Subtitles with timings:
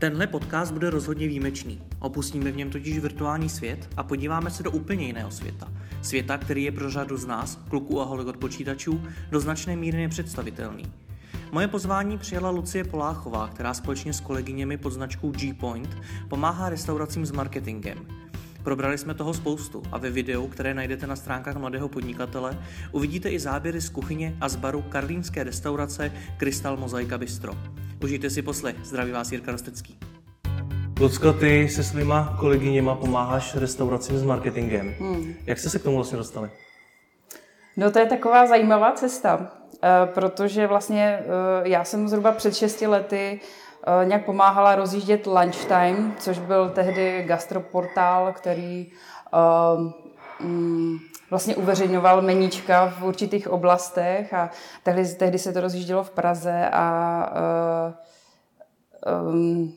[0.00, 1.82] Tenhle podcast bude rozhodně výjimečný.
[1.98, 5.68] Opustíme v něm totiž virtuální svět a podíváme se do úplně jiného světa.
[6.02, 9.96] Světa, který je pro řadu z nás, kluků a holek od počítačů, do značné míry
[9.96, 10.92] nepředstavitelný.
[11.52, 15.96] Moje pozvání přijala Lucie Poláchová, která společně s kolegyněmi pod značkou G-Point
[16.28, 17.98] pomáhá restauracím s marketingem.
[18.62, 22.58] Probrali jsme toho spoustu a ve videu, které najdete na stránkách Mladého podnikatele,
[22.92, 27.52] uvidíte i záběry z kuchyně a z baru karlínské restaurace Krystal Mozaika Bistro.
[28.04, 28.76] Užijte si poslech.
[28.82, 29.98] Zdraví vás Jirka Rostecký.
[31.00, 34.94] Lucko, ty se svýma kolegyněma pomáháš restauracím s marketingem.
[34.98, 35.34] Hmm.
[35.46, 36.50] Jak jste se k tomu vlastně dostali?
[37.76, 41.24] No to je taková zajímavá cesta, eh, protože vlastně eh,
[41.68, 48.32] já jsem zhruba před 6 lety eh, nějak pomáhala rozjíždět Lunchtime, což byl tehdy gastroportál,
[48.32, 48.92] který
[50.40, 50.98] mm,
[51.30, 54.50] vlastně uveřejňoval meníčka v určitých oblastech a
[54.82, 57.32] tehdy, tehdy se to rozjíždělo v Praze a
[59.22, 59.74] um,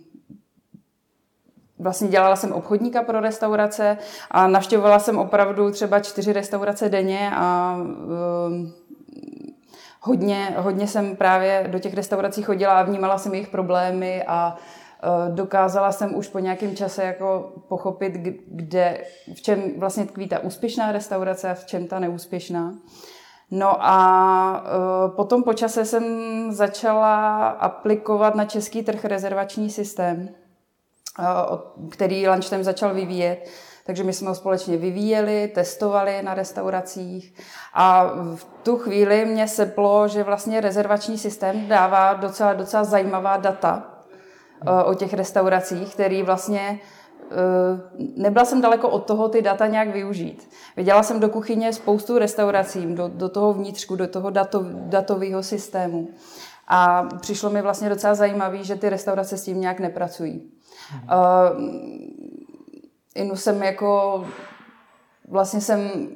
[1.80, 3.98] vlastně dělala jsem obchodníka pro restaurace
[4.32, 8.74] a navštěvovala jsem opravdu třeba čtyři restaurace denně a um,
[10.02, 14.83] hodně, hodně jsem právě do těch restaurací chodila a vnímala jsem jejich problémy a uh,
[15.30, 18.14] dokázala jsem už po nějakém čase jako pochopit,
[18.48, 19.04] kde,
[19.36, 22.74] v čem vlastně tkví ta úspěšná restaurace a v čem ta neúspěšná.
[23.52, 24.64] No a
[25.08, 26.04] uh, potom po čase jsem
[26.52, 30.30] začala aplikovat na český trh rezervační systém
[31.90, 33.50] který Lunchtime začal vyvíjet.
[33.86, 37.34] Takže my jsme ho společně vyvíjeli, testovali na restauracích
[37.74, 43.93] a v tu chvíli mě seplo, že vlastně rezervační systém dává docela, docela zajímavá data
[44.86, 46.80] o těch restauracích, který vlastně
[48.16, 50.50] nebyla jsem daleko od toho ty data nějak využít.
[50.78, 56.10] Viděla jsem do kuchyně spoustu restaurací, do, do toho vnitřku, do toho dato, datového systému.
[56.68, 60.52] A přišlo mi vlastně docela zajímavé, že ty restaurace s tím nějak nepracují.
[61.04, 61.62] Uh,
[63.16, 64.26] Inu jsem jako,
[65.28, 66.10] vlastně jsem,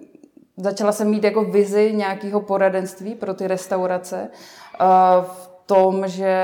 [0.58, 4.29] začala jsem mít jako vizi nějakého poradenství pro ty restaurace
[4.81, 4.88] uh,
[5.24, 6.38] v tom, že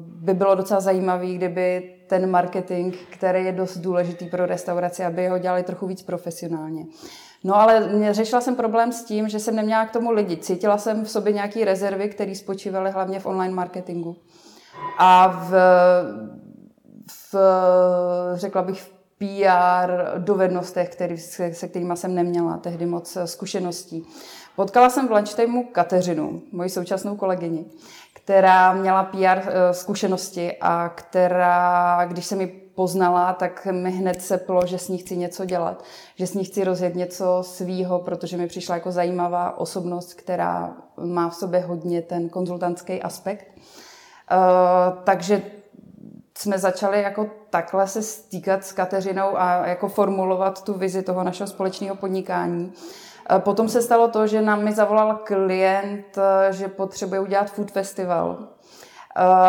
[0.00, 5.38] by bylo docela zajímavý, kdyby ten marketing, který je dost důležitý pro restauraci, aby ho
[5.38, 6.86] dělali trochu víc profesionálně.
[7.44, 10.36] No ale řešila jsem problém s tím, že jsem neměla k tomu lidi.
[10.36, 14.16] Cítila jsem v sobě nějaké rezervy, které spočívaly hlavně v online marketingu.
[14.98, 15.54] A v
[17.32, 17.34] v,
[18.34, 24.06] řekla bych, v PR dovednostech, který, se, se kterými jsem neměla tehdy moc zkušeností.
[24.56, 27.64] Potkala jsem v lunchtimeu Kateřinu, moji současnou kolegyni,
[28.28, 34.66] která měla PR eh, zkušenosti a která, když se mi poznala, tak mi hned seplo,
[34.66, 35.84] že s ní chci něco dělat,
[36.14, 41.28] že s ní chci rozjet něco svýho, protože mi přišla jako zajímavá osobnost, která má
[41.28, 43.46] v sobě hodně ten konzultantský aspekt.
[43.56, 45.42] Uh, takže
[46.38, 51.46] jsme začali jako takhle se stýkat s Kateřinou a jako formulovat tu vizi toho našeho
[51.46, 52.72] společného podnikání.
[53.38, 56.18] Potom se stalo to, že nám mi zavolal klient,
[56.50, 58.38] že potřebuje udělat food festival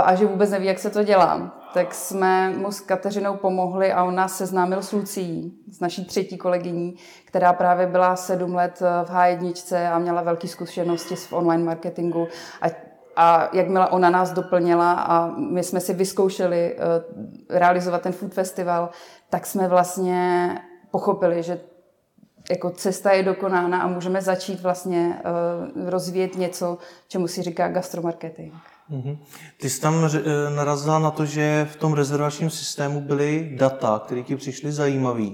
[0.03, 1.55] a že vůbec neví, jak se to dělá.
[1.73, 6.37] Tak jsme mu s Kateřinou pomohli a on nás seznámil s Lucí, s naší třetí
[6.37, 6.95] kolegyní,
[7.25, 12.27] která právě byla sedm let v H1 a měla velké zkušenosti v online marketingu
[12.61, 12.89] a
[13.21, 16.77] a jakmile ona nás doplnila a my jsme si vyzkoušeli
[17.49, 18.89] realizovat ten food festival,
[19.29, 20.49] tak jsme vlastně
[20.91, 21.59] pochopili, že
[22.49, 25.21] jako cesta je dokonána a můžeme začít vlastně
[25.75, 26.77] uh, rozvíjet něco,
[27.07, 28.53] čemu si říká gastromarketing.
[28.91, 29.17] Mm-hmm.
[29.61, 34.23] Ty jsi tam eh, narazila na to, že v tom rezervačním systému byly data, které
[34.23, 35.29] ti přišly zajímavé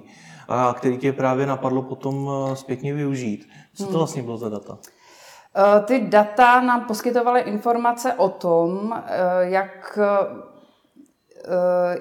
[0.47, 3.49] a které tě právě napadlo potom zpětně využít.
[3.73, 3.97] Co to hmm.
[3.97, 4.77] vlastně bylo za data?
[5.57, 10.37] Eh, ty data nám poskytovaly informace o tom, eh, jak, eh,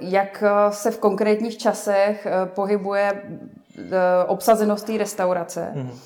[0.00, 3.22] jak se v konkrétních časech pohybuje
[4.26, 5.98] obsazenost té restaurace, mm-hmm.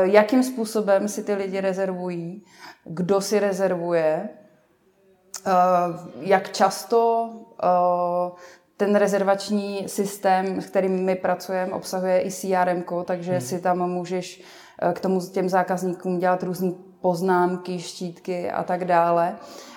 [0.00, 2.44] jakým způsobem si ty lidi rezervují,
[2.84, 4.28] kdo si rezervuje,
[6.20, 7.30] jak často
[8.76, 13.40] ten rezervační systém, s kterým my pracujeme, obsahuje i CRM, takže hmm.
[13.40, 14.42] si tam můžeš
[14.92, 19.36] k tomu těm zákazníkům dělat různé poznámky, štítky a tak dále.
[19.40, 19.69] Uh,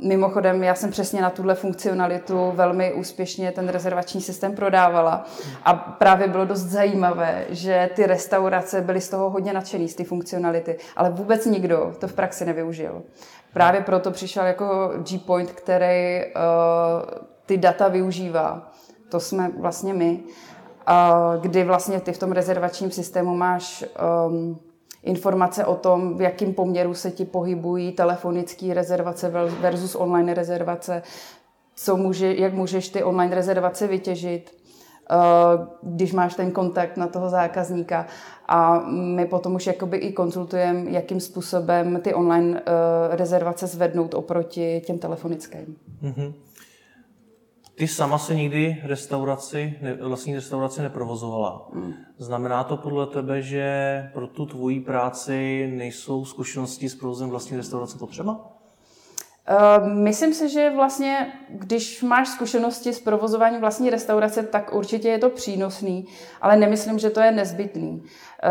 [0.00, 5.24] mimochodem, já jsem přesně na tuhle funkcionalitu velmi úspěšně ten rezervační systém prodávala
[5.64, 10.04] a právě bylo dost zajímavé, že ty restaurace byly z toho hodně nadšený, z ty
[10.04, 13.02] funkcionality, ale vůbec nikdo to v praxi nevyužil.
[13.52, 16.32] Právě proto přišel jako G-Point, který uh,
[17.46, 18.70] ty data využívá.
[19.08, 20.20] To jsme vlastně my
[21.40, 23.84] kdy vlastně ty v tom rezervačním systému máš
[24.28, 24.58] um,
[25.06, 31.02] informace o tom, v jakém poměru se ti pohybují telefonické rezervace versus online rezervace.
[31.76, 34.54] co může, jak můžeš ty online rezervace vytěžit,
[35.82, 38.06] když máš ten kontakt na toho zákazníka.
[38.48, 42.62] A my potom už jakoby i konzultujeme, jakým způsobem ty online
[43.10, 45.76] rezervace zvednout oproti těm telefonickým.
[46.02, 46.32] Mm-hmm.
[47.78, 51.68] Ty sama se nikdy restauraci, vlastní restauraci neprovozovala.
[51.74, 51.92] Hmm.
[52.18, 57.98] Znamená to podle tebe, že pro tu tvoji práci nejsou zkušenosti s provozem vlastní restaurace
[57.98, 58.55] potřeba?
[59.50, 65.18] Uh, myslím si, že vlastně, když máš zkušenosti s provozováním vlastní restaurace, tak určitě je
[65.18, 66.06] to přínosný,
[66.40, 68.02] ale nemyslím, že to je nezbytný.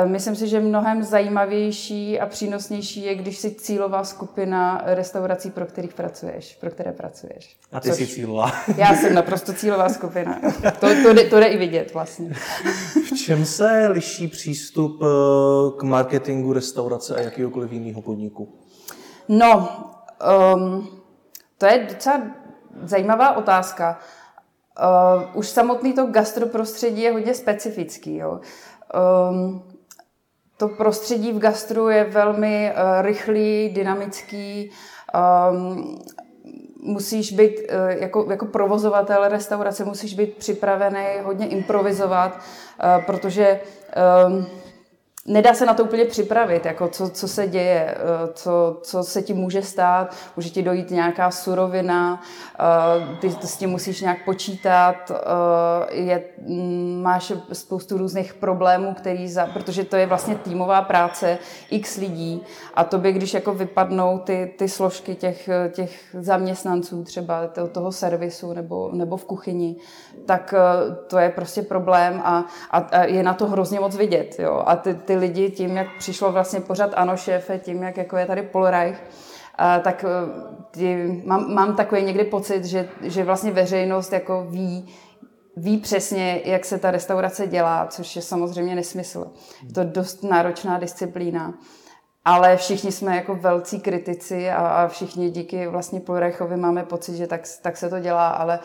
[0.04, 5.66] Uh, myslím si, že mnohem zajímavější a přínosnější je, když si cílová skupina restaurací, pro
[5.66, 7.58] kterých pracuješ, pro které pracuješ.
[7.72, 8.52] A ty Což jsi cílová.
[8.78, 10.42] Já jsem naprosto cílová skupina.
[10.80, 12.34] To, to, jde, to jde i vidět vlastně.
[13.14, 15.06] V čem se liší přístup eh,
[15.80, 18.60] k marketingu restaurace a jakýkoliv jiného podniku?
[19.30, 19.70] No,
[20.26, 20.88] Um,
[21.58, 22.22] to je docela
[22.84, 24.00] zajímavá otázka.
[24.80, 28.18] Uh, už samotný to gastroprostředí je hodně specifický.
[28.18, 28.40] Jo.
[29.30, 29.64] Um,
[30.58, 34.72] to prostředí v gastru je velmi uh, rychlý, dynamický.
[35.52, 36.00] Um,
[36.82, 43.60] musíš být uh, jako, jako provozovatel restaurace, musíš být připravený hodně improvizovat, uh, protože
[44.28, 44.46] um,
[45.28, 49.22] nedá se na to úplně připravit, jako co, co se děje, eh, co, co se
[49.22, 52.22] ti může stát, může ti dojít nějaká surovina,
[52.60, 59.28] eh, ty s tím musíš nějak počítat, eh, je, mm, máš spoustu různých problémů, který
[59.28, 61.38] za, protože to je vlastně týmová práce,
[61.70, 62.44] x lidí
[62.74, 68.90] a tobě, když jako vypadnou ty, ty složky těch, těch zaměstnanců, třeba toho servisu nebo,
[68.94, 69.76] nebo v kuchyni,
[70.26, 70.54] tak
[71.08, 74.36] to je prostě problém a, a, a je na to hrozně moc vidět.
[74.40, 74.64] Jo?
[74.66, 78.26] A ty, ty lidi tím, jak přišlo vlastně pořád ano šéfe, tím, jak jako je
[78.26, 79.04] tady Polreich,
[79.58, 80.08] tak eh,
[80.72, 84.94] ty, mám, mám takový někdy pocit, že, že vlastně veřejnost jako ví,
[85.58, 89.32] ví přesně, jak se ta restaurace dělá, což je samozřejmě nesmysl.
[89.68, 91.54] Je to dost náročná disciplína.
[92.26, 97.28] Ale všichni jsme jako velcí kritici a, a všichni díky vlastně Polrechovi máme pocit, že
[97.28, 98.60] tak, tak se to dělá, ale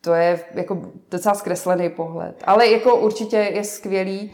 [0.00, 2.42] to je jako docela zkreslený pohled.
[2.44, 4.32] Ale jako určitě je skvělý,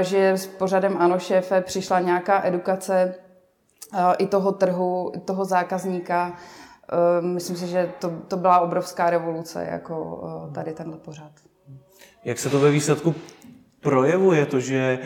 [0.00, 3.14] že s pořadem Ano šéfe přišla nějaká edukace
[3.94, 6.36] eh, i toho trhu, toho zákazníka.
[6.92, 10.22] Eh, myslím si, že to, to byla obrovská revoluce, jako
[10.54, 11.32] tady tenhle pořad.
[12.24, 13.14] Jak se to ve výsledku
[13.80, 14.98] projevuje to, že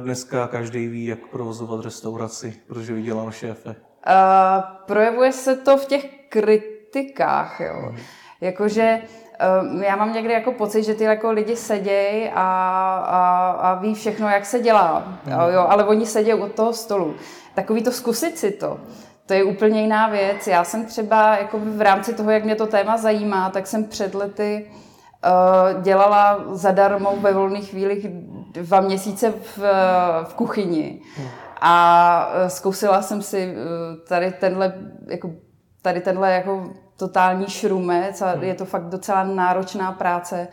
[0.00, 3.68] dneska každý ví, jak provozovat restauraci, protože vydělal šéfe?
[3.68, 3.74] Uh,
[4.86, 7.74] projevuje se to v těch kritikách, jo.
[7.74, 7.96] Hmm.
[8.40, 9.29] Jakože Ehm,
[9.82, 12.42] já mám někdy jako pocit, že ty jako lidi sedějí a,
[13.06, 15.32] a, a ví všechno, jak se dělá, mm.
[15.52, 17.14] jo, ale oni sedí u toho stolu.
[17.54, 18.80] Takový to zkusit si to,
[19.26, 20.46] to je úplně jiná věc.
[20.46, 24.14] Já jsem třeba jako v rámci toho, jak mě to téma zajímá, tak jsem před
[24.14, 28.06] lety uh, dělala zadarmo ve volných chvílích
[28.52, 29.58] dva měsíce v,
[30.24, 31.00] v kuchyni.
[31.60, 34.74] A eh, zkusila jsem si eh, tady tenhle,
[35.06, 35.30] jako,
[35.82, 36.70] tady tenhle jako
[37.00, 38.42] totální šrumec a hmm.
[38.42, 40.48] je to fakt docela náročná práce.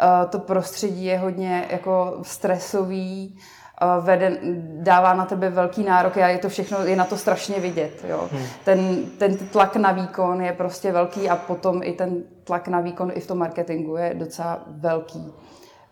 [0.00, 3.38] Eh, to prostředí je hodně jako stresový,
[3.82, 4.38] eh, vede,
[4.80, 8.04] dává na tebe velký nárok a je to všechno, je na to strašně vidět.
[8.08, 8.28] Jo.
[8.32, 8.46] Hmm.
[8.64, 13.12] Ten, ten tlak na výkon je prostě velký a potom i ten tlak na výkon
[13.14, 15.32] i v tom marketingu je docela velký.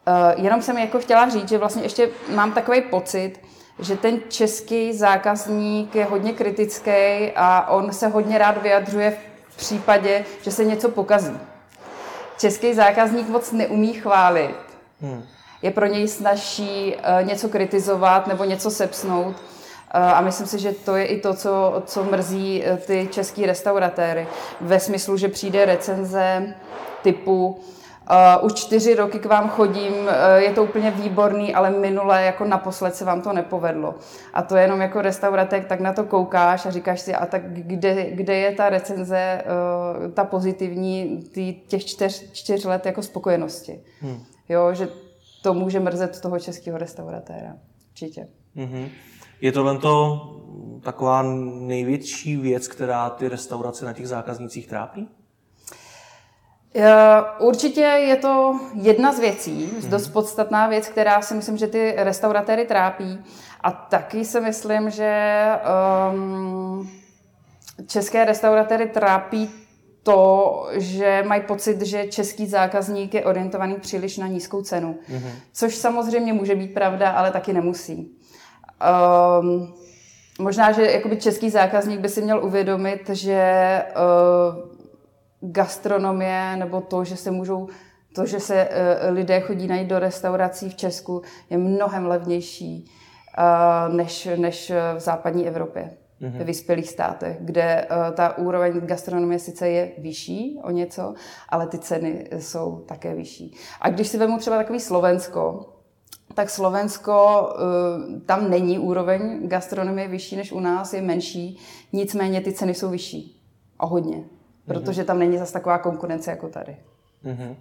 [0.08, 3.40] Uh, jenom jsem jako chtěla říct, že vlastně ještě mám takový pocit,
[3.78, 6.90] že ten český zákazník je hodně kritický
[7.36, 9.16] a on se hodně rád vyjadřuje
[9.60, 11.38] případě, že se něco pokazí.
[12.38, 14.56] Český zákazník moc neumí chválit.
[15.00, 15.22] Hmm.
[15.62, 19.26] Je pro něj snažší uh, něco kritizovat nebo něco sepsnout.
[19.26, 19.32] Uh,
[19.92, 24.26] a myslím si, že to je i to, co, co mrzí uh, ty český restauratéry.
[24.60, 26.54] Ve smyslu, že přijde recenze
[27.02, 27.60] typu
[28.10, 32.44] Uh, už čtyři roky k vám chodím, uh, je to úplně výborný, ale minule jako
[32.44, 33.94] naposled se vám to nepovedlo.
[34.34, 38.10] A to jenom jako restauratek, tak na to koukáš a říkáš si, a tak kde,
[38.10, 43.80] kde je ta recenze, uh, ta pozitivní, tý, těch čtyř, čtyř let jako spokojenosti.
[44.00, 44.22] Hmm.
[44.48, 44.88] Jo, že
[45.42, 47.56] to může mrzet toho českého restauratéra.
[47.90, 48.28] Určitě.
[48.56, 48.88] Mm-hmm.
[49.40, 50.26] Je to to
[50.82, 51.22] taková
[51.60, 55.08] největší věc, která ty restaurace na těch zákaznicích trápí?
[56.74, 59.90] Eh, určitě je to jedna z věcí, mm.
[59.90, 63.18] dost podstatná věc, která si myslím, že ty restauratéry trápí.
[63.60, 65.44] A taky si myslím, že
[66.12, 66.90] um,
[67.86, 69.50] české restauratéry trápí
[70.02, 74.98] to, že mají pocit, že český zákazník je orientovaný příliš na nízkou cenu.
[75.12, 75.32] Mm-hmm.
[75.52, 78.16] Což samozřejmě může být pravda, ale taky nemusí.
[79.40, 79.74] Um,
[80.38, 84.79] možná, že jakoby český zákazník by si měl uvědomit, že uh,
[85.40, 87.68] gastronomie nebo to, že se můžou
[88.14, 92.90] to, že se uh, lidé chodí najít do restaurací v Česku, je mnohem levnější
[93.38, 96.38] uh, než, než v západní Evropě, mm-hmm.
[96.38, 101.14] ve vyspělých státech, kde ta úroveň gastronomie sice je vyšší o něco,
[101.48, 103.54] ale ty ceny jsou také vyšší.
[103.80, 105.66] A když si vezmu třeba takový Slovensko,
[106.34, 107.48] tak Slovensko,
[108.26, 111.58] tam není úroveň gastronomie vyšší než u nás, je menší,
[111.92, 113.42] nicméně ty ceny jsou vyšší.
[113.78, 114.24] O hodně.
[114.74, 116.76] Protože tam není zase taková konkurence jako tady.
[117.24, 117.56] Mm-hmm.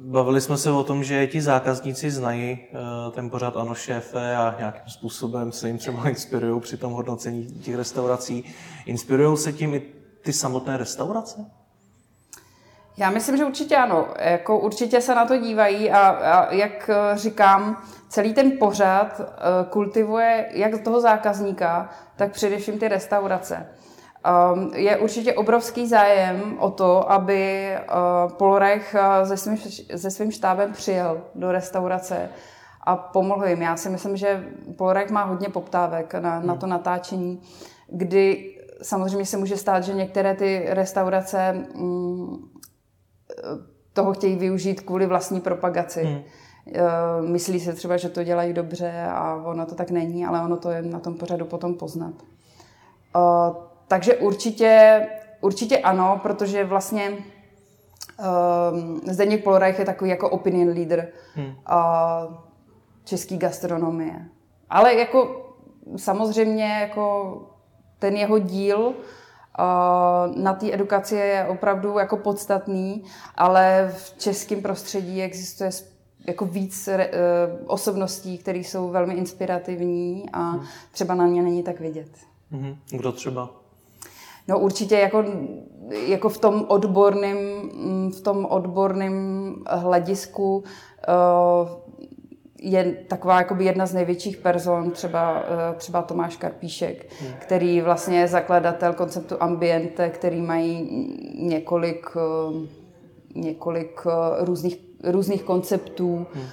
[0.00, 4.54] Bavili jsme se o tom, že ti zákazníci znají uh, ten pořád Ano šéfe a
[4.58, 8.54] nějakým způsobem se jim třeba inspirují při tom hodnocení těch restaurací.
[8.86, 9.82] Inspirují se tím i
[10.22, 11.46] ty samotné restaurace?
[12.96, 14.08] Já myslím, že určitě ano.
[14.18, 19.26] Jako určitě se na to dívají a, a jak eh, říkám, celý ten pořad uh,
[19.70, 23.66] kultivuje jak toho zákazníka, tak především ty restaurace.
[24.54, 29.56] Um, je určitě obrovský zájem o to, aby uh, Polorech uh, se, svým,
[29.96, 32.28] se svým štábem přijel do restaurace
[32.80, 33.62] a pomohl jim.
[33.62, 34.44] Já si myslím, že
[34.76, 36.46] Polorech má hodně poptávek na, hmm.
[36.46, 37.40] na to natáčení,
[37.88, 42.50] kdy samozřejmě se může stát, že některé ty restaurace um,
[43.92, 46.04] toho chtějí využít kvůli vlastní propagaci.
[46.04, 46.16] Hmm.
[46.16, 50.56] Uh, myslí se třeba, že to dělají dobře a ono to tak není, ale ono
[50.56, 52.14] to je na tom pořadu potom poznat.
[53.16, 55.06] Uh, takže určitě,
[55.40, 61.46] určitě ano, protože vlastně um, Zdeněk Polreich je takový jako opinion leader hmm.
[61.46, 61.54] uh,
[63.04, 64.24] český gastronomie.
[64.68, 65.46] Ale jako
[65.96, 67.36] samozřejmě jako
[67.98, 68.94] ten jeho díl
[70.36, 73.04] na té edukaci je opravdu jako podstatný,
[73.34, 75.70] ale v českém prostředí existuje
[76.26, 76.94] jako víc uh,
[77.66, 80.66] osobností, které jsou velmi inspirativní a hmm.
[80.92, 82.10] třeba na ně není tak vidět.
[82.50, 82.76] Hmm.
[82.90, 83.59] Kdo třeba?
[84.50, 85.24] No určitě jako,
[86.06, 87.36] jako v tom odborném
[88.10, 90.64] v tom odborném hledisku
[91.08, 91.80] eh,
[92.62, 97.32] je taková jakoby jedna z největších person, třeba, eh, třeba Tomáš Karpíšek, hmm.
[97.38, 100.88] který vlastně je zakladatel konceptu Ambiente, který mají
[101.38, 102.66] několik, eh,
[103.34, 104.00] několik
[104.40, 106.46] různých, různých konceptů hmm.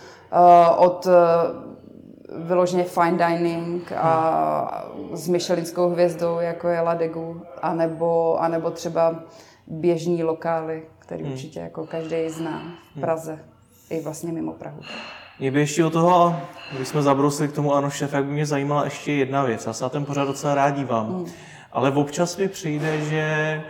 [0.77, 1.07] od
[2.35, 9.15] vyloženě fine dining a s Michelinskou hvězdou, jako je Ladegu, anebo, anebo třeba
[9.67, 11.33] běžní lokály, který hmm.
[11.33, 13.01] určitě jako každý zná v hmm.
[13.01, 13.41] Praze hmm.
[13.89, 14.81] i vlastně mimo Prahu.
[15.39, 16.35] Mě by ještě o toho,
[16.75, 19.65] když jsme zabrousili k tomu ano šef, jak by mě zajímala ještě jedna věc.
[19.65, 21.07] Já se na ten pořád docela rád dívám.
[21.07, 21.25] Hmm.
[21.71, 23.63] Ale občas mi přijde, že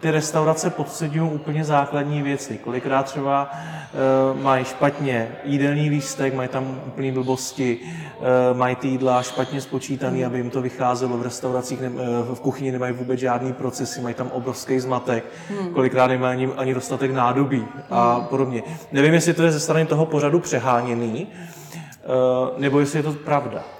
[0.00, 2.58] ty restaurace podceňují úplně základní věci.
[2.58, 9.22] Kolikrát třeba eh, mají špatně jídelní lístek, mají tam úplné blbosti, eh, mají ty jídla
[9.22, 11.78] špatně spočítaný, aby jim to vycházelo v restauracích,
[12.34, 15.74] v kuchyni nemají vůbec žádný procesy, mají tam obrovský zmatek, hmm.
[15.74, 18.26] kolikrát nemají ani, ani dostatek nádobí a hmm.
[18.26, 18.62] podobně.
[18.92, 21.26] Nevím, jestli to je ze strany toho pořadu přeháněný,
[22.58, 23.77] nebo jestli je to pravda.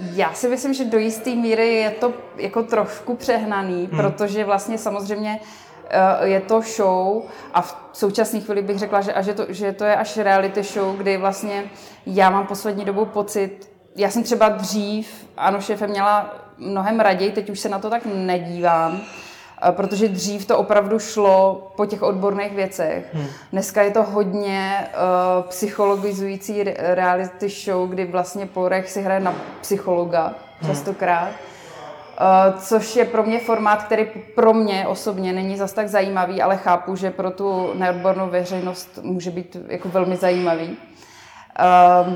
[0.00, 3.96] Já si myslím, že do jisté míry je to jako trošku přehnaný, hmm.
[3.96, 5.40] protože vlastně samozřejmě
[5.88, 7.22] eh, je to show
[7.54, 10.96] a v současné chvíli bych řekla, že, že, to, že to je až reality show,
[10.96, 11.64] kdy vlastně
[12.06, 17.50] já mám poslední dobu pocit, já jsem třeba dřív, ano, šéfe měla mnohem raději, teď
[17.50, 19.00] už se na to tak nedívám,
[19.70, 23.06] protože dřív to opravdu šlo po těch odborných věcech.
[23.12, 23.26] Hmm.
[23.52, 30.34] Dneska je to hodně uh, psychologizující reality show, kdy vlastně Porech si hraje na psychologa
[30.60, 30.70] hmm.
[30.70, 31.28] častokrát.
[31.28, 36.56] Uh, což je pro mě formát, který pro mě osobně není zas tak zajímavý, ale
[36.56, 40.76] chápu, že pro tu neodbornou veřejnost může být jako velmi zajímavý.
[42.08, 42.14] Uh,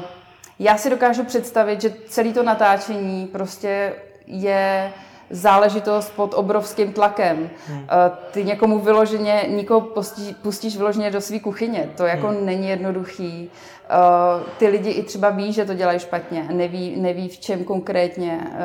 [0.59, 3.93] já si dokážu představit, že celé to natáčení prostě
[4.27, 4.93] je
[5.35, 7.51] záležitost pod obrovským tlakem.
[7.69, 7.87] Hmm.
[7.91, 11.91] Eh, ty někomu vyloženě, nikoho pustíš, pustíš vyloženě do své kuchyně.
[11.97, 12.47] To jako hmm.
[12.47, 13.51] není jednoduchý.
[13.85, 16.47] Eh, ty lidi i třeba ví, že to dělají špatně.
[16.53, 18.59] Neví, neví v čem konkrétně eh,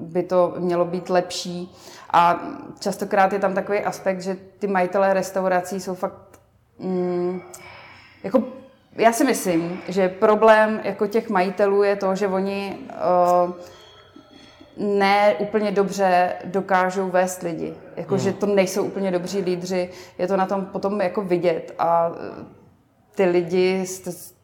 [0.00, 1.74] by to mělo být lepší.
[2.12, 2.40] A
[2.80, 6.40] častokrát je tam takový aspekt, že ty majitelé restaurací jsou fakt
[6.78, 7.40] mm,
[8.24, 8.42] jako
[8.96, 12.76] já si myslím, že problém jako těch majitelů je to, že oni
[13.46, 13.52] uh,
[14.80, 17.74] ne úplně dobře dokážou vést lidi.
[17.96, 18.24] Jako, hmm.
[18.24, 22.44] že to nejsou úplně dobří lídři, je to na tom potom jako vidět a e,
[23.14, 23.86] ty lidi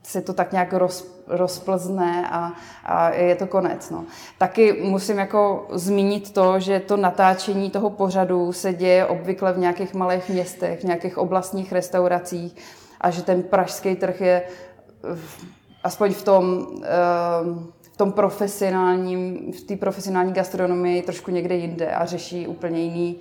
[0.02, 2.52] se to tak nějak roz, rozplzne a,
[2.84, 3.90] a je to konec.
[3.90, 4.04] No.
[4.38, 9.94] Taky musím jako zmínit to, že to natáčení toho pořadu se děje obvykle v nějakých
[9.94, 12.56] malých městech, v nějakých oblastních restauracích
[13.00, 14.42] a že ten pražský trh je
[15.14, 15.44] v,
[15.84, 16.82] aspoň v tom uh,
[17.96, 23.16] tom profesionálním, v té profesionální gastronomii trošku někde jinde a řeší úplně jiný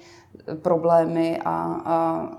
[0.62, 2.29] problémy a, a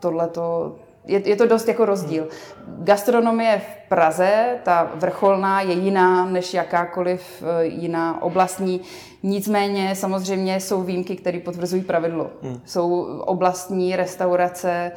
[0.00, 0.76] tohle to
[1.06, 2.28] je, je to dost jako rozdíl.
[2.66, 8.80] Gastronomie v Praze, ta vrcholná, je jiná než jakákoliv eh, jiná oblastní.
[9.22, 12.30] Nicméně samozřejmě jsou výjimky, které potvrzují pravidlo.
[12.42, 12.60] Hmm.
[12.64, 14.92] Jsou oblastní restaurace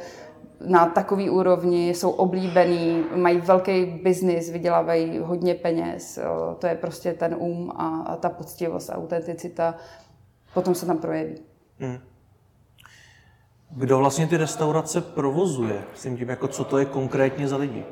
[0.66, 6.18] na takový úrovni, jsou oblíbený, mají velký biznis, vydělávají hodně peněz.
[6.58, 9.74] To je prostě ten um a, a ta poctivost autenticita.
[10.54, 11.34] Potom se tam projeví.
[11.78, 11.98] Hmm.
[13.70, 15.84] Kdo vlastně ty restaurace provozuje?
[15.92, 17.84] Myslím tím, jako co to je konkrétně za lidi?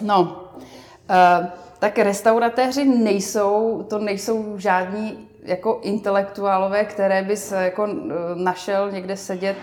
[0.00, 1.46] No, uh,
[1.78, 7.88] tak restauratéři nejsou, to nejsou žádní jako intelektuálové, které by se jako
[8.34, 9.56] našel někde sedět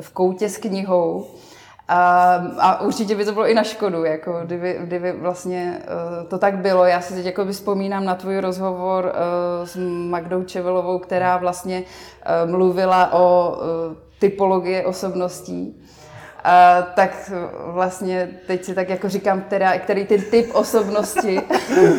[0.00, 1.26] v koutě s knihou.
[1.88, 6.38] A, a určitě by to bylo i na škodu, jako kdyby, kdyby vlastně uh, to
[6.38, 6.84] tak bylo.
[6.84, 9.76] Já si teď jako vzpomínám na tvůj rozhovor uh, s
[10.08, 15.82] Magdou Čevelovou, která vlastně uh, mluvila o uh, typologie osobností.
[16.44, 17.32] A, tak
[17.66, 21.42] vlastně teď si tak jako říkám, teda, který ten typ osobnosti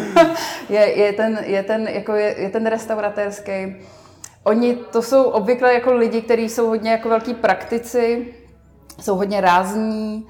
[0.69, 3.75] je, je, ten, je, ten, jako je, je ten restauratérský.
[4.43, 8.33] Oni to jsou obvykle jako lidi, kteří jsou hodně jako velký praktici,
[9.01, 10.27] jsou hodně rázní,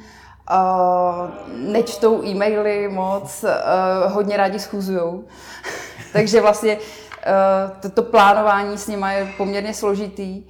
[0.51, 1.29] uh,
[1.71, 5.23] nečtou e-maily moc, uh, hodně rádi schůzujou.
[6.13, 10.43] Takže vlastně uh, to, plánování s nimi je poměrně složitý.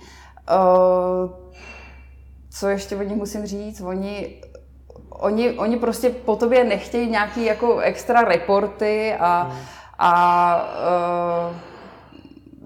[2.51, 3.81] Co ještě o nich musím říct?
[3.81, 4.41] Oni,
[5.09, 9.51] oni, oni prostě po tobě nechtějí nějaký jako extra reporty a,
[9.99, 10.55] a
[11.49, 11.68] uh,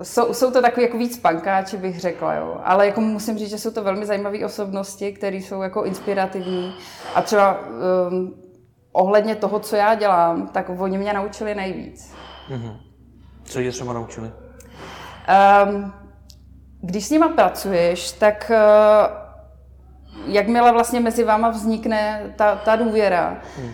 [0.01, 2.61] jsou, jsou to takový jako víc pankáči, bych řekla, jo.
[2.63, 6.75] Ale jako musím říct, že jsou to velmi zajímavé osobnosti, které jsou jako inspirativní.
[7.15, 7.59] A třeba
[8.09, 8.35] um,
[8.91, 12.13] ohledně toho, co já dělám, tak oni mě naučili nejvíc.
[12.49, 12.77] Mm-hmm.
[13.43, 14.31] Co tě třeba naučili?
[15.65, 15.93] Um,
[16.81, 23.67] když s nima pracuješ, tak uh, jakmile vlastně mezi váma vznikne ta, ta důvěra, hmm.
[23.67, 23.73] uh,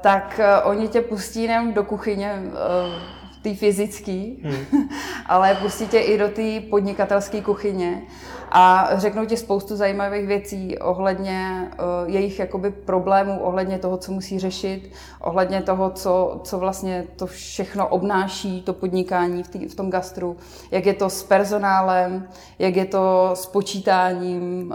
[0.00, 3.13] tak uh, oni tě pustí jenom do kuchyně, uh,
[3.44, 4.88] té fyzické, hmm.
[5.26, 8.02] ale pustí tě i do té podnikatelské kuchyně
[8.50, 14.38] a řeknou ti spoustu zajímavých věcí ohledně uh, jejich jakoby problémů, ohledně toho, co musí
[14.38, 19.90] řešit, ohledně toho, co, co vlastně to všechno obnáší, to podnikání v, tý, v tom
[19.90, 20.36] gastru,
[20.70, 22.28] jak je to s personálem,
[22.58, 24.74] jak je to s počítáním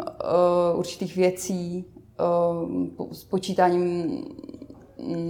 [0.74, 1.86] uh, určitých věcí,
[3.00, 4.24] uh, s počítáním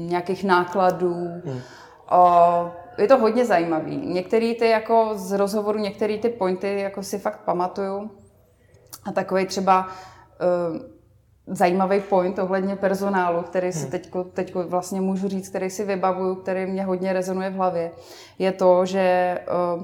[0.10, 1.14] nějakých nákladů,
[1.46, 1.62] hmm.
[2.12, 3.98] uh, je to hodně zajímavý.
[3.98, 8.12] Některé ty jako z rozhovoru, některé ty pointy jako si fakt pamatuju.
[9.06, 10.78] A takový třeba uh,
[11.48, 13.92] zajímavý point ohledně personálu, který si hmm.
[13.92, 17.92] teďko, teďko vlastně můžu říct, který si vybavuju, který mě hodně rezonuje v hlavě,
[18.40, 19.40] je to, že
[19.76, 19.84] uh,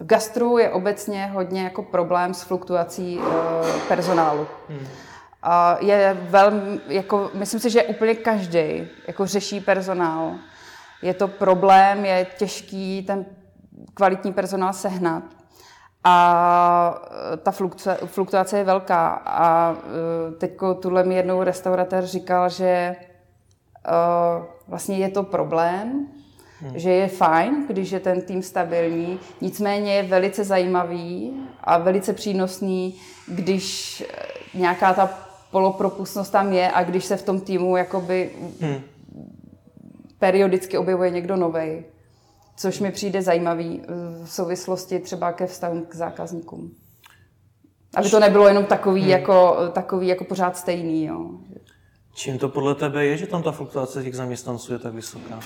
[0.00, 3.24] v gastru je obecně hodně jako problém s fluktuací uh,
[3.88, 4.46] personálu.
[4.68, 4.86] Hmm.
[5.42, 10.34] A je velmi, jako, myslím si, že úplně každý jako řeší personál
[11.02, 13.26] je to problém, je těžký ten
[13.94, 15.22] kvalitní personál sehnat.
[16.04, 17.02] A
[17.34, 17.50] e, ta
[18.06, 19.08] fluktuace je velká.
[19.26, 22.96] A e, teď tuhle mi jednou restauratér říkal, že e,
[24.68, 26.06] vlastně je to problém,
[26.60, 26.78] hmm.
[26.78, 31.32] že je fajn, když je ten tým stabilní, nicméně je velice zajímavý
[31.64, 34.02] a velice přínosný, když
[34.54, 35.10] nějaká ta
[35.50, 38.80] polopropustnost tam je a když se v tom týmu jakoby hmm
[40.20, 41.84] periodicky objevuje někdo nový,
[42.56, 43.82] což mi přijde zajímavý
[44.24, 46.74] v souvislosti třeba ke vztahu k zákazníkům.
[47.94, 49.10] Aby to nebylo jenom takový, hmm.
[49.10, 51.04] jako, takový jako pořád stejný.
[51.04, 51.30] Jo.
[52.14, 55.40] Čím to podle tebe je, že tam ta fluktuace těch zaměstnanců je tak vysoká?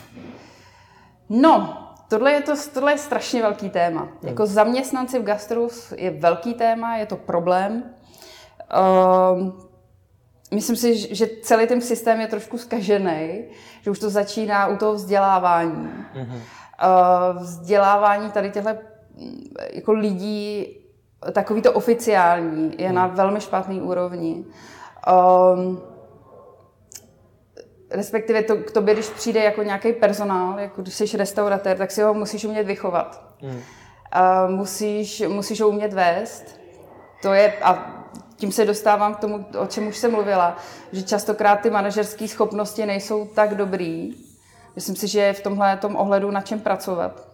[1.29, 4.01] No, tohle je, to, tohle je strašně velký téma.
[4.01, 4.29] Hmm.
[4.29, 7.83] Jako zaměstnanci v gastru je velký téma, je to problém.
[8.75, 9.74] Uh,
[10.55, 13.45] myslím si, že celý ten systém je trošku zkažený,
[13.83, 15.89] že už to začíná u toho vzdělávání.
[16.15, 16.41] Mm-hmm.
[17.39, 20.77] Vzdělávání tady těchto mm, jako lidí,
[21.33, 22.95] takový to oficiální, je mm.
[22.95, 24.45] na velmi špatný úrovni.
[25.55, 25.83] Um,
[27.91, 32.03] respektive to, k tobě, když přijde jako nějaký personál, jako když jsi restauratér, tak si
[32.03, 33.23] ho musíš umět vychovat.
[33.43, 33.51] Mm.
[33.51, 33.61] Uh,
[34.51, 36.61] musíš, musíš ho umět vést.
[37.23, 38.04] To je, a
[38.37, 40.57] tím se dostávám k tomu, o čem už jsem mluvila,
[40.93, 44.15] že častokrát ty manažerské schopnosti nejsou tak dobrý.
[44.75, 47.29] Myslím si, že je v tomhle tom ohledu na čem pracovat.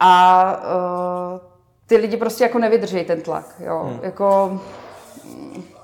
[0.00, 1.40] A uh,
[1.86, 3.54] ty lidi prostě jako nevydrží ten tlak.
[3.58, 3.78] Jo?
[3.78, 3.98] Hmm.
[4.02, 4.60] Jako,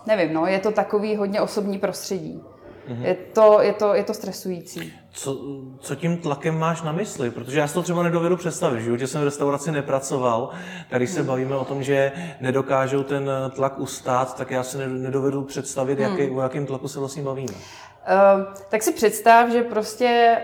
[0.07, 2.43] nevím, no, je to takový hodně osobní prostředí.
[2.89, 3.05] Mm-hmm.
[3.05, 4.93] Je, to, je, to, je to stresující.
[5.13, 5.39] Co,
[5.81, 7.31] co tím tlakem máš na mysli?
[7.31, 8.79] Protože já si to třeba nedovedu představit.
[8.79, 10.51] V životě jsem v restauraci nepracoval.
[10.91, 11.27] Tady se hmm.
[11.27, 16.11] bavíme o tom, že nedokážou ten tlak ustát, tak já si nedovedu představit, hmm.
[16.11, 17.53] jaký, o jakém tlaku se vlastně bavíme.
[17.53, 20.39] Uh, tak si představ, že prostě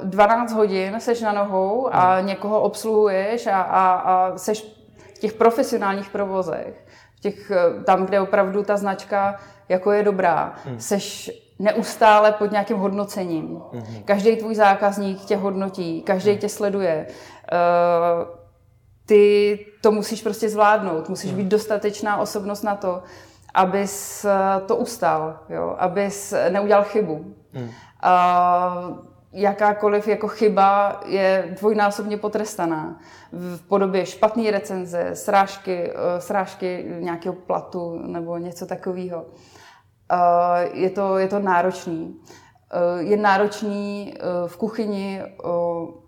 [0.00, 2.26] uh, 12 hodin seš na nohou a hmm.
[2.26, 4.66] někoho obsluhuješ a, a, a seš
[5.14, 10.54] v těch profesionálních provozech, v těch, uh, tam, kde opravdu ta značka jako je dobrá,
[10.64, 10.80] hmm.
[10.80, 13.60] seš neustále pod nějakým hodnocením.
[13.72, 14.02] Hmm.
[14.04, 16.40] Každý tvůj zákazník tě hodnotí, každý hmm.
[16.40, 17.06] tě sleduje.
[17.52, 18.38] Uh,
[19.06, 21.38] ty to musíš prostě zvládnout, musíš hmm.
[21.40, 23.02] být dostatečná osobnost na to,
[23.54, 25.76] abys eh, to ustal, jo?
[25.78, 27.34] abys neudělal chybu.
[28.00, 28.90] A
[29.32, 33.00] jakákoliv jako chyba je dvojnásobně potrestaná
[33.32, 39.24] v podobě špatné recenze, srážky, eh, srážky nějakého platu nebo něco takového.
[40.72, 42.16] Je to, je to náročný.
[42.70, 44.14] Eh, je náročný
[44.46, 45.22] v kuchyni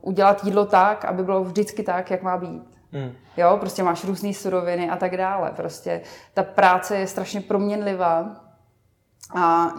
[0.00, 2.62] udělat jídlo tak, aby bylo vždycky tak, jak má být.
[2.92, 3.12] Hmm.
[3.36, 5.52] Jo, prostě máš různé suroviny a tak dále.
[5.56, 6.00] Prostě
[6.34, 8.44] ta práce je strašně proměnlivá
[9.34, 9.72] a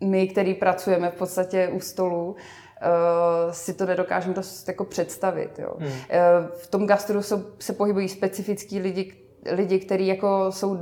[0.00, 5.58] my, který pracujeme v podstatě u stolu, uh, si to nedokážeme dost jako představit.
[5.58, 5.74] Jo.
[5.78, 5.88] Hmm.
[5.88, 5.94] Uh,
[6.56, 9.14] v tom gastru jsou, se pohybují specifický lidi,
[9.50, 10.78] lidi, kteří jako jsou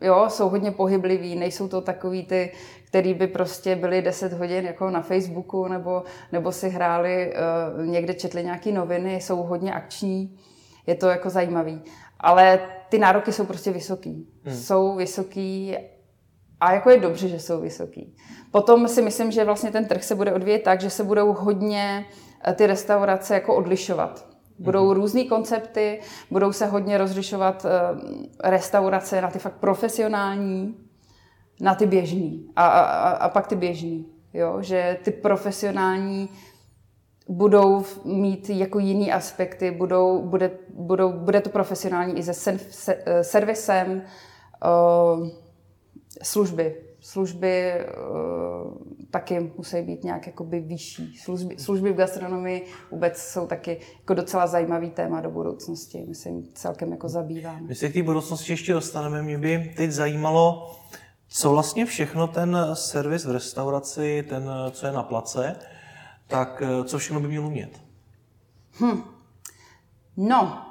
[0.00, 2.52] jo, jsou hodně pohybliví, nejsou to takový ty,
[2.84, 7.32] který by prostě byli 10 hodin jako na Facebooku nebo, nebo si hráli,
[7.78, 10.38] uh, někde četli nějaké noviny, jsou hodně akční,
[10.86, 11.82] je to jako zajímavý.
[12.20, 14.28] Ale ty nároky jsou prostě vysoký.
[14.44, 14.56] Hmm.
[14.56, 15.76] Jsou vysoký
[16.60, 18.16] a jako je dobře, že jsou vysoký.
[18.50, 22.06] Potom si myslím, že vlastně ten trh se bude odvíjet tak, že se budou hodně
[22.44, 24.29] eh, ty restaurace jako odlišovat.
[24.60, 30.74] Budou mm různé koncepty, budou se hodně rozlišovat eh, restaurace na ty fakt profesionální,
[31.60, 34.06] na ty běžný a, a, a pak ty běžný.
[34.34, 34.58] Jo?
[34.60, 36.28] Že ty profesionální
[37.28, 43.24] budou mít jako jiný aspekty, budou, bude, budou, bude to profesionální i se, se eh,
[43.24, 44.02] servisem,
[44.64, 45.28] uh,
[46.22, 46.76] služby.
[47.00, 48.72] Služby uh,
[49.10, 51.16] taky musí být nějak jakoby vyšší.
[51.16, 56.04] Služby, služby v gastronomii vůbec jsou taky jako docela zajímavý téma do budoucnosti.
[56.08, 57.60] My se jim celkem jako zabýváme.
[57.60, 59.22] My se k té budoucnosti ještě dostaneme.
[59.22, 60.76] Mě by teď zajímalo,
[61.28, 65.56] co vlastně všechno ten servis v restauraci, ten, co je na place,
[66.26, 67.80] tak eh, co všechno by měl umět?
[68.80, 69.02] Hm.
[70.16, 70.66] No,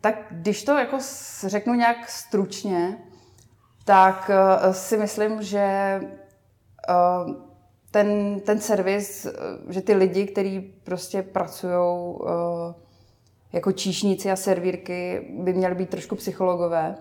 [0.00, 0.98] tak když to jako
[1.46, 2.98] řeknu nějak stručně,
[3.84, 6.00] tak uh, si myslím, že
[6.88, 7.34] uh,
[7.90, 12.14] ten, ten servis, uh, že ty lidi, kteří prostě pracují
[13.52, 16.94] jako číšníci a servírky, by měli být trošku psychologové.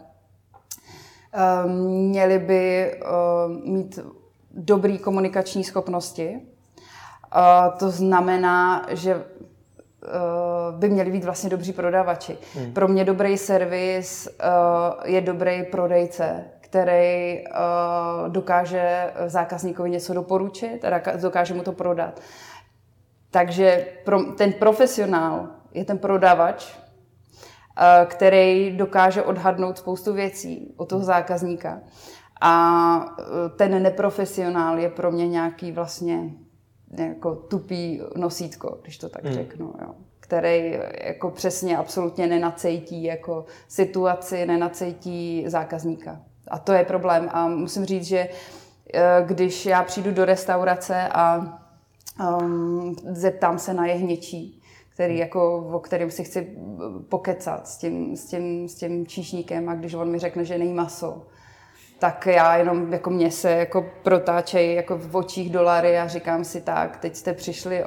[1.66, 2.94] Měli by
[3.64, 4.00] mít
[4.52, 6.40] dobrý komunikační schopnosti.
[7.78, 9.24] To znamená, že
[10.72, 12.38] by měli být vlastně dobří prodavači.
[12.56, 12.74] Hmm.
[12.74, 14.30] Pro mě dobrý servis
[15.06, 22.22] je dobrý prodejce, který uh, dokáže zákazníkovi něco doporučit a dokáže mu to prodat.
[23.32, 31.04] Takže pro, ten profesionál je ten prodavač, uh, který dokáže odhadnout spoustu věcí od toho
[31.04, 31.80] zákazníka.
[32.42, 33.26] A uh,
[33.58, 36.30] ten neprofesionál je pro mě nějaký vlastně
[36.98, 39.34] jako tupý nosítko, když to tak hmm.
[39.34, 39.74] řeknu.
[39.82, 46.22] Jo který jako přesně absolutně nenacejtí jako situaci, nenacejtí zákazníka.
[46.48, 47.30] A to je problém.
[47.32, 48.30] A musím říct, že
[48.94, 51.60] eh, když já přijdu do restaurace a
[52.42, 56.58] um, zeptám se na jehněčí, který jako, o kterém si chci
[57.10, 60.74] pokecat s tím, s, tím, s tím číšníkem a když on mi řekne, že nejí
[60.74, 61.28] maso,
[62.00, 66.62] tak já jenom, jako mě se jako protáčejí jako v očích dolary a říkám si
[66.62, 67.84] tak, teď jste přišli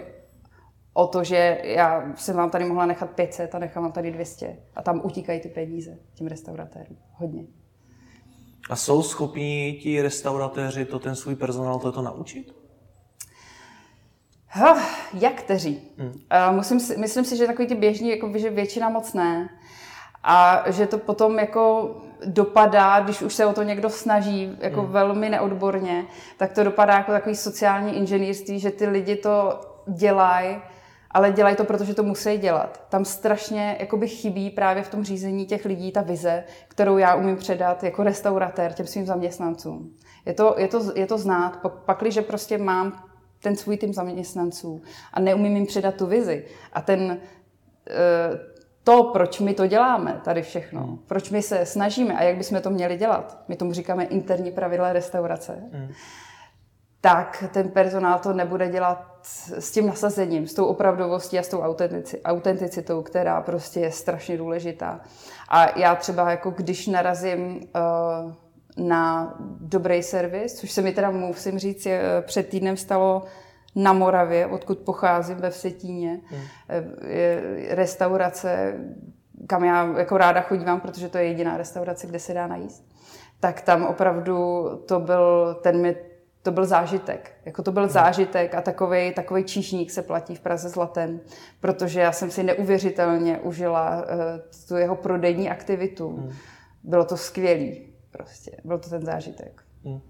[0.92, 4.56] o to, že já jsem vám tady mohla nechat 500 a nechám vám tady 200
[4.74, 6.98] a tam utíkají ty peníze tím restauratérům.
[7.12, 7.44] Hodně.
[8.70, 12.56] A jsou schopní ti restauratéři to ten svůj personál toto naučit?
[14.52, 14.82] Huh,
[15.14, 15.82] jak kteří?
[15.98, 16.08] Hmm.
[16.08, 19.48] Uh, musím si, myslím si, že takový ty běžní, jako, že většina moc ne.
[20.22, 24.92] A že to potom jako dopadá, když už se o to někdo snaží jako hmm.
[24.92, 30.56] velmi neodborně, tak to dopadá jako takový sociální inženýrství, že ty lidi to dělají
[31.10, 32.86] ale dělají to, protože to musí dělat.
[32.88, 37.36] Tam strašně jakoby chybí právě v tom řízení těch lidí ta vize, kterou já umím
[37.36, 39.94] předat jako restauratér těm svým zaměstnancům.
[40.26, 43.04] Je to, je to, je to znát, pakli, že prostě mám
[43.42, 47.18] ten svůj tým zaměstnanců a neumím jim předat tu vizi a ten,
[47.90, 52.60] eh, to, proč my to děláme, tady všechno, proč my se snažíme a jak bychom
[52.60, 55.88] to měli dělat, my tomu říkáme interní pravidla restaurace, mm.
[57.00, 59.15] tak ten personál to nebude dělat
[59.58, 61.62] s tím nasazením, s tou opravdovostí a s tou
[62.24, 65.00] autenticitou, která prostě je strašně důležitá.
[65.48, 68.32] A já třeba jako když narazím uh,
[68.76, 73.24] na dobrý servis, což se mi teda musím říct, je, eh, před týdnem stalo
[73.74, 76.42] na Moravě, odkud pocházím ve Vsetíně, hmm.
[77.06, 78.74] je restaurace,
[79.46, 82.84] kam já jako ráda chodívám, protože to je jediná restaurace, kde se dá najíst.
[83.40, 85.96] Tak tam opravdu to byl, ten mi,
[86.46, 87.32] to byl zážitek.
[87.44, 87.92] Jako to byl hmm.
[87.92, 91.20] zážitek a takový takový číšník se platí v Praze zlatem,
[91.60, 94.04] protože já jsem si neuvěřitelně užila uh,
[94.68, 96.08] tu jeho prodejní aktivitu.
[96.08, 96.32] Hmm.
[96.84, 97.80] Bylo to skvělý
[98.10, 98.50] prostě.
[98.64, 99.62] Byl to ten zážitek.
[99.84, 100.00] Hmm.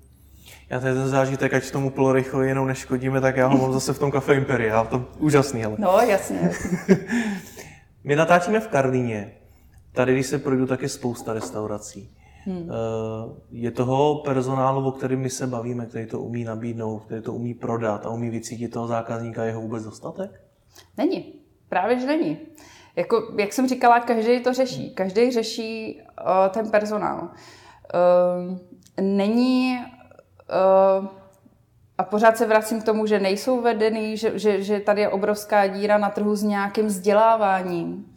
[0.71, 3.99] Já tady ten zážitek, ať tomu polorychle jenom neškodíme, tak já ho mám zase v
[3.99, 4.85] tom kafe Imperia.
[4.85, 5.77] To úžasný, ale.
[5.79, 6.51] No, jasně.
[8.05, 9.33] My natáčíme v Karlíně.
[9.93, 12.17] Tady, když se projdu, tak je spousta restaurací.
[12.47, 12.71] Hmm.
[12.71, 17.33] Eh, je toho personálu, o kterém my se bavíme, který to umí nabídnout, který to
[17.33, 20.41] umí prodat a umí vycítit toho zákazníka, jeho vůbec dostatek?
[20.97, 21.35] Není.
[21.69, 22.39] Právě, že není.
[22.97, 24.95] Jako, jak jsem říkala, každý to řeší.
[24.95, 27.29] Každý řeší uh, ten personál.
[27.29, 28.59] Uh,
[29.01, 29.79] není
[31.01, 31.07] uh,
[31.99, 35.67] a pořád se vracím k tomu, že nejsou vedený, že, že, že tady je obrovská
[35.67, 38.15] díra na trhu s nějakým vzděláváním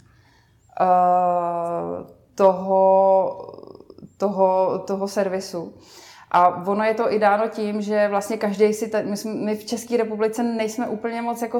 [0.81, 3.48] uh, toho,
[4.19, 5.73] toho, toho servisu.
[6.31, 9.55] A ono je to i dáno tím, že vlastně každý si, ta, my, jsme, my
[9.55, 11.59] v České republice nejsme úplně moc jako,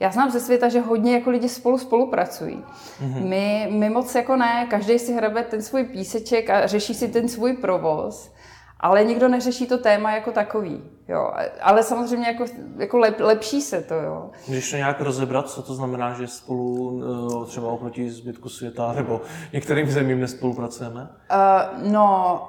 [0.00, 2.56] já znám ze světa, že hodně jako lidi spolu spolupracují.
[2.56, 3.24] Mm-hmm.
[3.24, 7.28] My, my moc jako ne, každý si hrabe ten svůj píseček a řeší si ten
[7.28, 8.34] svůj provoz
[8.80, 10.82] ale nikdo neřeší to téma jako takový.
[11.08, 11.32] Jo.
[11.60, 12.44] Ale samozřejmě jako,
[12.76, 13.94] jako lep, lepší se to.
[13.94, 14.30] Jo.
[14.48, 17.02] Když to nějak rozebrat, co to znamená, že spolu
[17.42, 19.20] eh, třeba oproti zbytku světa nebo
[19.52, 21.00] některým zemím nespolupracujeme?
[21.00, 22.40] Uh, no,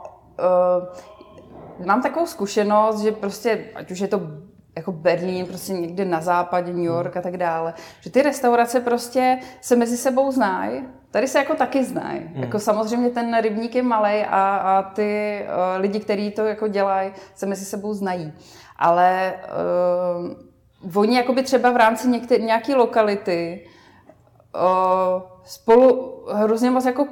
[1.80, 4.22] uh, mám takovou zkušenost, že prostě, ať už je to
[4.76, 9.40] jako Berlín, prostě někde na západě, New York a tak dále, že ty restaurace prostě
[9.62, 10.84] se mezi sebou znají,
[11.16, 12.20] Tady se jako taky znají.
[12.20, 12.44] Hmm.
[12.44, 17.12] Jako samozřejmě ten rybník je malý a, a ty uh, lidi, kteří to jako dělají,
[17.36, 18.34] se mezi sebou znají.
[18.78, 19.34] Ale
[20.84, 23.68] uh, oni jakoby třeba v rámci některé, nějaké lokality
[25.44, 27.08] spolu hrozně moc jako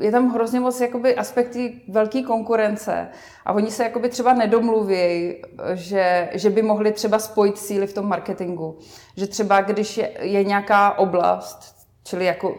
[0.00, 3.08] je tam hrozně moc jakoby aspekty velké konkurence
[3.44, 5.42] a oni se jakoby třeba nedomluvějí,
[5.74, 8.78] že, že by mohli třeba spojit síly v tom marketingu.
[9.16, 11.74] Že třeba když je, je nějaká oblast,
[12.04, 12.54] čili jako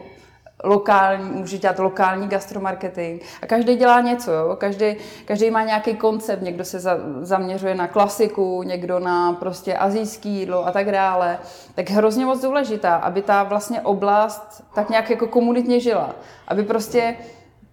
[0.64, 4.56] lokální, může dělat lokální gastromarketing a každý dělá něco, jo?
[4.56, 10.28] Každý, každý má nějaký koncept, někdo se za, zaměřuje na klasiku, někdo na prostě azijský
[10.28, 11.38] jídlo a tak dále.
[11.74, 16.14] Tak hrozně moc důležitá, aby ta vlastně oblast tak nějak jako komunitně žila,
[16.48, 17.16] aby prostě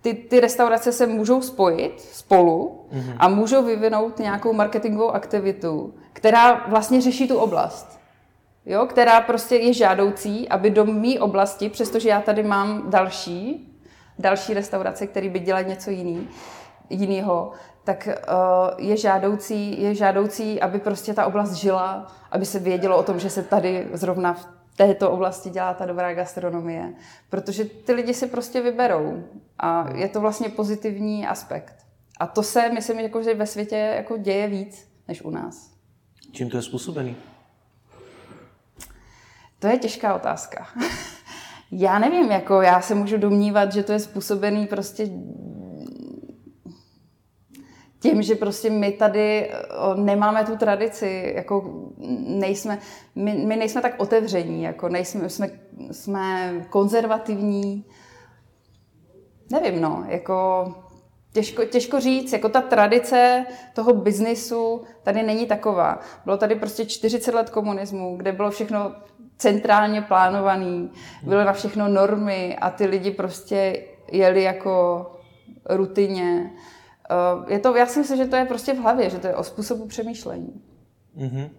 [0.02, 3.16] ty, ty restaurace se můžou spojit spolu mm-hmm.
[3.18, 8.01] a můžou vyvinout nějakou marketingovou aktivitu, která vlastně řeší tu oblast
[8.66, 13.68] jo, která prostě je žádoucí, aby do mé oblasti, přestože já tady mám další,
[14.20, 16.28] další restaurace, které by dělaly něco jiný,
[16.90, 17.52] jinýho,
[17.84, 23.04] tak uh, je, žádoucí, je žádoucí, aby prostě ta oblast žila, aby se vědělo o
[23.04, 26.94] tom, že se tady zrovna v této oblasti dělá ta dobrá gastronomie.
[27.30, 29.24] Protože ty lidi si prostě vyberou
[29.60, 31.76] a je to vlastně pozitivní aspekt.
[32.20, 35.72] A to se, myslím, jako, že ve světě jako děje víc než u nás.
[36.32, 37.16] Čím to je způsobený?
[39.62, 40.68] To je těžká otázka.
[41.72, 45.10] já nevím, jako já se můžu domnívat, že to je způsobený prostě
[48.00, 49.52] tím, že prostě my tady
[49.96, 51.88] nemáme tu tradici, jako
[52.28, 52.80] nejsme,
[53.16, 55.50] my, my nejsme tak otevření, jako nejsme, jsme,
[55.92, 57.86] jsme konzervativní.
[59.52, 60.66] Nevím, no, jako
[61.34, 66.00] těžko, těžko říct, jako ta tradice toho biznisu tady není taková.
[66.26, 68.96] Bylo tady prostě 40 let komunismu, kde bylo všechno
[69.42, 70.92] centrálně plánovaný,
[71.24, 75.06] byly na všechno normy a ty lidi prostě jeli jako
[75.70, 76.52] rutině.
[77.10, 79.36] Eh, je to, já si myslím, že to je prostě v hlavě, že to je
[79.36, 80.62] o způsobu přemýšlení.
[81.18, 81.50] Mm-hmm.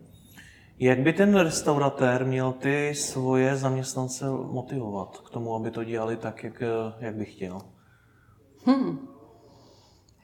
[0.78, 6.44] Jak by ten restauratér měl ty svoje zaměstnance motivovat k tomu, aby to dělali tak,
[6.44, 6.62] jak,
[7.00, 7.58] jak by chtěl?
[8.66, 9.08] Hmm.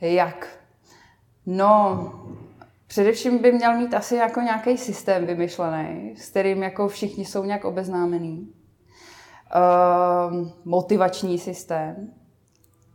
[0.01, 0.59] Jak?
[1.47, 2.12] No,
[2.88, 7.64] Především by měl mít asi jako nějaký systém vymyšlený, s kterým jako všichni jsou nějak
[7.64, 8.53] obeznámení.
[9.57, 12.12] Uh, motivační systém,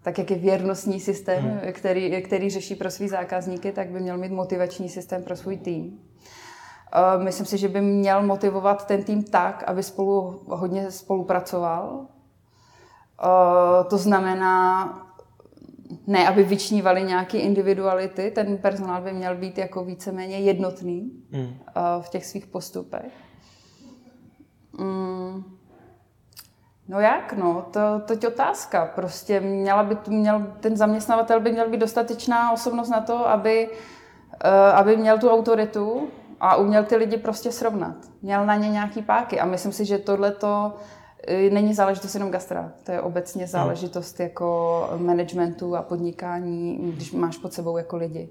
[0.04, 1.60] tak jak je věrnostní systém, hmm.
[1.72, 5.86] který, který řeší pro svý zákazníky, tak by měl mít motivační systém pro svůj tým.
[5.86, 12.08] Uh, myslím si, že by měl motivovat ten tým tak, aby spolu hodně spolupracoval,
[13.26, 14.88] Uh, to znamená,
[16.08, 21.58] ne, aby vyčnívali nějaké individuality, ten personál by měl být jako víceméně jednotný mm.
[22.02, 23.14] v těch svých postupech.
[24.80, 25.44] Mm.
[26.88, 28.92] No jak, no, to, to je otázka.
[28.96, 34.78] Prostě měla by, měl, ten zaměstnavatel by měl být dostatečná osobnost na to, aby, uh,
[34.78, 36.08] aby měl tu autoritu
[36.40, 37.96] a uměl ty lidi prostě srovnat.
[38.22, 40.80] Měl na ně nějaký páky a myslím si, že tohle to eh,
[41.50, 42.72] není záležitost jenom gastra.
[42.84, 48.30] To je obecně záležitost jako managementu a podnikání, když máš pod sebou jako lidi.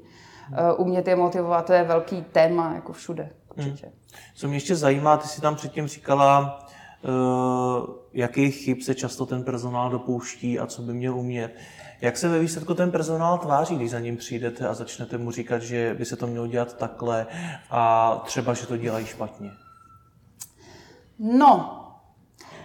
[0.50, 3.30] Uh, umět je motivovat, to je velký téma jako všude.
[3.56, 3.86] Určitě.
[3.86, 3.94] Hmm.
[4.34, 6.58] Co mě ještě zajímá, ty jsi tam předtím říkala,
[7.02, 11.54] uh, jakých chyb se často ten personál dopouští a co by měl umět.
[12.00, 15.62] Jak se ve výsledku ten personál tváří, když za ním přijdete a začnete mu říkat,
[15.62, 17.26] že by se to mělo dělat takhle
[17.70, 19.50] a třeba, že to dělají špatně?
[21.18, 21.81] No,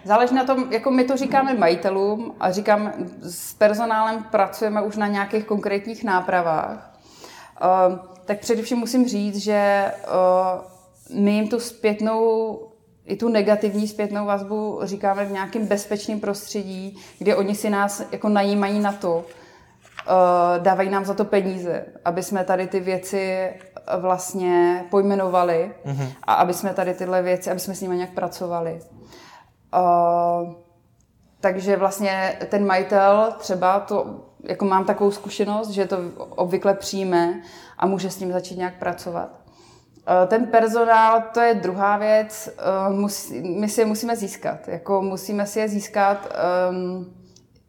[0.08, 5.08] Záleží na tom, jako my to říkáme majitelům a říkám, s personálem pracujeme už na
[5.08, 6.98] nějakých konkrétních nápravách.
[7.90, 9.92] Uh, tak především musím říct, že
[11.12, 12.60] uh, my jim tu zpětnou
[13.06, 18.30] i tu negativní zpětnou vazbu říkáme v nějakém bezpečném prostředí, kde oni si nás jako
[18.30, 23.50] najímají na to, uh, dávají nám za to peníze, aby jsme tady ty věci
[24.00, 26.08] vlastně pojmenovali mm-hmm.
[26.24, 28.80] a aby jsme tady tyhle věci, aby jsme s nimi nějak pracovali.
[29.74, 30.54] Uh,
[31.40, 35.98] takže vlastně ten majitel třeba to, jako mám takovou zkušenost, že to
[36.30, 37.42] obvykle přijme
[37.78, 39.30] a může s ním začít nějak pracovat.
[40.28, 42.50] Ten personál, to je druhá věc,
[43.44, 44.68] my si je musíme získat.
[44.68, 46.34] Jako musíme si je získat,
[46.70, 47.14] um,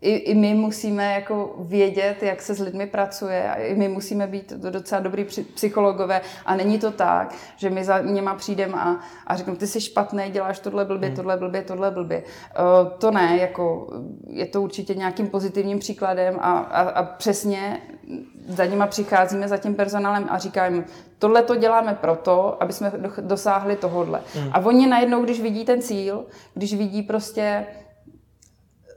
[0.01, 4.27] i, i my musíme jako vědět, jak se s lidmi pracuje a i my musíme
[4.27, 9.37] být docela dobrý psychologové a není to tak, že my za něma přijdeme a, a
[9.37, 11.17] řeknu, ty jsi špatný, děláš tohle blbě, hmm.
[11.17, 12.23] tohle blbě, tohle blbě.
[12.23, 13.89] Uh, to ne, jako
[14.27, 17.81] je to určitě nějakým pozitivním příkladem a, a, a přesně
[18.49, 20.85] za nima přicházíme za tím personálem a říkáme,
[21.19, 24.21] tohle to děláme proto, aby jsme dosáhli tohodle.
[24.35, 24.51] Hmm.
[24.53, 27.67] A oni najednou, když vidí ten cíl, když vidí prostě,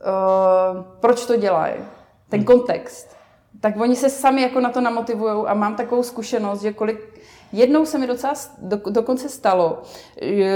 [0.06, 1.74] uh, proč to dělají,
[2.30, 2.48] ten hmm.
[2.48, 3.18] kontext,
[3.62, 7.86] tak oni se sami jako na to namotivují a mám takovou zkušenost, že kolik, jednou
[7.86, 9.82] se mi docela do, dokonce stalo,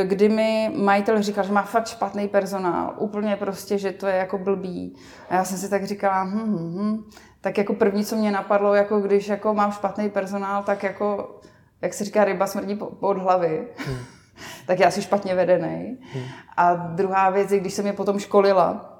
[0.03, 4.38] kdy mi majitel říkal, že má fakt špatný personál, úplně prostě, že to je jako
[4.38, 4.95] blbý.
[5.29, 7.03] A já jsem si tak říkala, hm, hm, hm.
[7.41, 11.36] tak jako první, co mě napadlo, jako když jako mám špatný personál, tak jako
[11.81, 13.97] jak se říká, ryba smrdí pod hlavy, hmm.
[14.67, 15.97] tak já jsem špatně vedený.
[16.13, 16.23] Hmm.
[16.58, 18.94] A druhá věc je, když jsem je potom školila,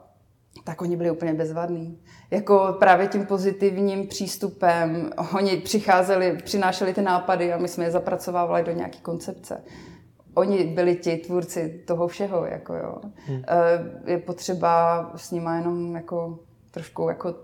[0.64, 2.00] tak oni byli úplně bezvadní.
[2.32, 8.64] Jako právě tím pozitivním přístupem, oni přicházeli, přinášeli ty nápady a my jsme je zapracovávali
[8.64, 9.64] do nějaké koncepce.
[10.34, 12.96] Oni byli ti tvůrci toho všeho, jako jo.
[13.28, 13.42] Hmm.
[13.48, 16.40] Eh, je potřeba s nimi jenom jako
[16.72, 17.36] trošku jako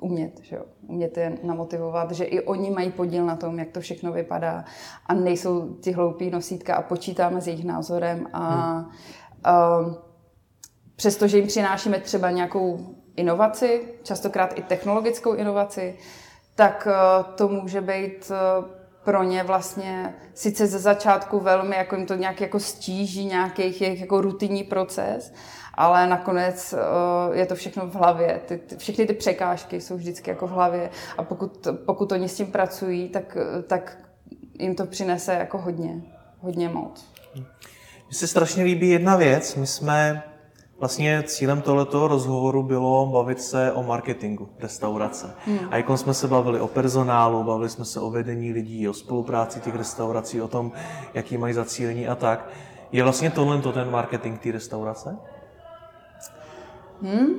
[0.00, 0.62] umět, že jo?
[0.88, 4.64] umět je namotivovat, že i oni mají podíl na tom, jak to všechno vypadá
[5.06, 8.86] a nejsou ti hloupí nosítka a počítáme s jejich názorem a, hmm.
[9.44, 9.80] a
[10.96, 15.98] přestože jim přinášíme třeba nějakou inovaci, častokrát i technologickou inovaci,
[16.54, 22.06] tak eh, to může být eh, pro ně vlastně sice ze začátku velmi, jako jim
[22.06, 25.32] to nějak jako stíží nějaký jejich jako rutinní proces,
[25.74, 28.40] ale nakonec uh, je to všechno v hlavě.
[28.46, 32.36] Ty, ty, všechny ty překážky jsou vždycky jako v hlavě a pokud, pokud oni s
[32.36, 33.98] tím pracují, tak, tak
[34.58, 36.02] jim to přinese jako hodně,
[36.40, 37.04] hodně moc.
[37.34, 37.44] Mně
[38.18, 39.54] se strašně líbí jedna věc.
[39.54, 40.22] My jsme
[40.84, 45.34] Vlastně cílem tohoto rozhovoru bylo bavit se o marketingu restaurace.
[45.46, 45.58] Hmm.
[45.70, 49.60] A jako jsme se bavili o personálu, bavili jsme se o vedení lidí, o spolupráci
[49.60, 50.72] těch restaurací, o tom,
[51.14, 52.48] jaký mají zacílení a tak.
[52.92, 55.16] Je vlastně tohle to ten marketing té restaurace?
[57.02, 57.34] Hmm.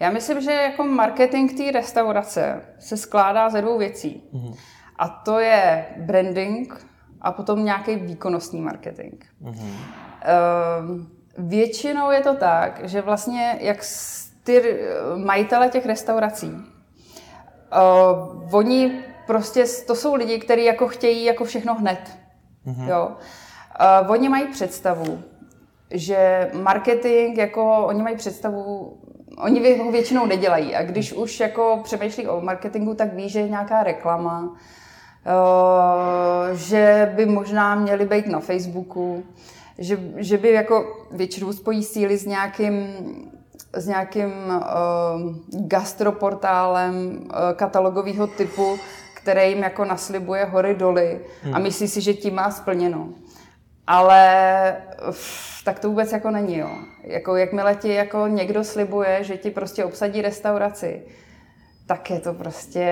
[0.00, 4.22] Já myslím, že jako marketing té restaurace se skládá ze dvou věcí.
[4.32, 4.54] Hmm.
[4.98, 6.86] A to je branding
[7.20, 9.24] a potom nějaký výkonnostní marketing.
[9.42, 9.54] Hmm.
[9.54, 13.84] Uh, většinou je to tak, že vlastně jak
[14.44, 14.78] ty
[15.16, 22.18] majitele těch restaurací, uh, oni prostě, to jsou lidi, kteří jako chtějí jako všechno hned.
[22.64, 23.12] hmm Jo.
[24.04, 25.22] Uh, oni mají představu,
[25.90, 28.96] že marketing, jako oni mají představu,
[29.38, 33.48] oni ho většinou nedělají a když už jako přemýšlí o marketingu, tak ví, že je
[33.48, 34.56] nějaká reklama,
[36.52, 39.24] že by možná měli být na Facebooku,
[39.80, 42.94] že, že by jako většinou spojí síly s nějakým
[43.76, 48.78] s nějakým uh, gastroportálem uh, katalogového typu,
[49.14, 51.54] který jim jako naslibuje hory doly hmm.
[51.54, 53.08] a myslí si, že tím má splněno.
[53.86, 54.76] ale
[55.08, 56.70] uf, tak to vůbec jako není, jo.
[57.02, 61.02] Jako jakmile ti jako někdo slibuje, že ti prostě obsadí restauraci,
[61.86, 62.86] tak je to prostě,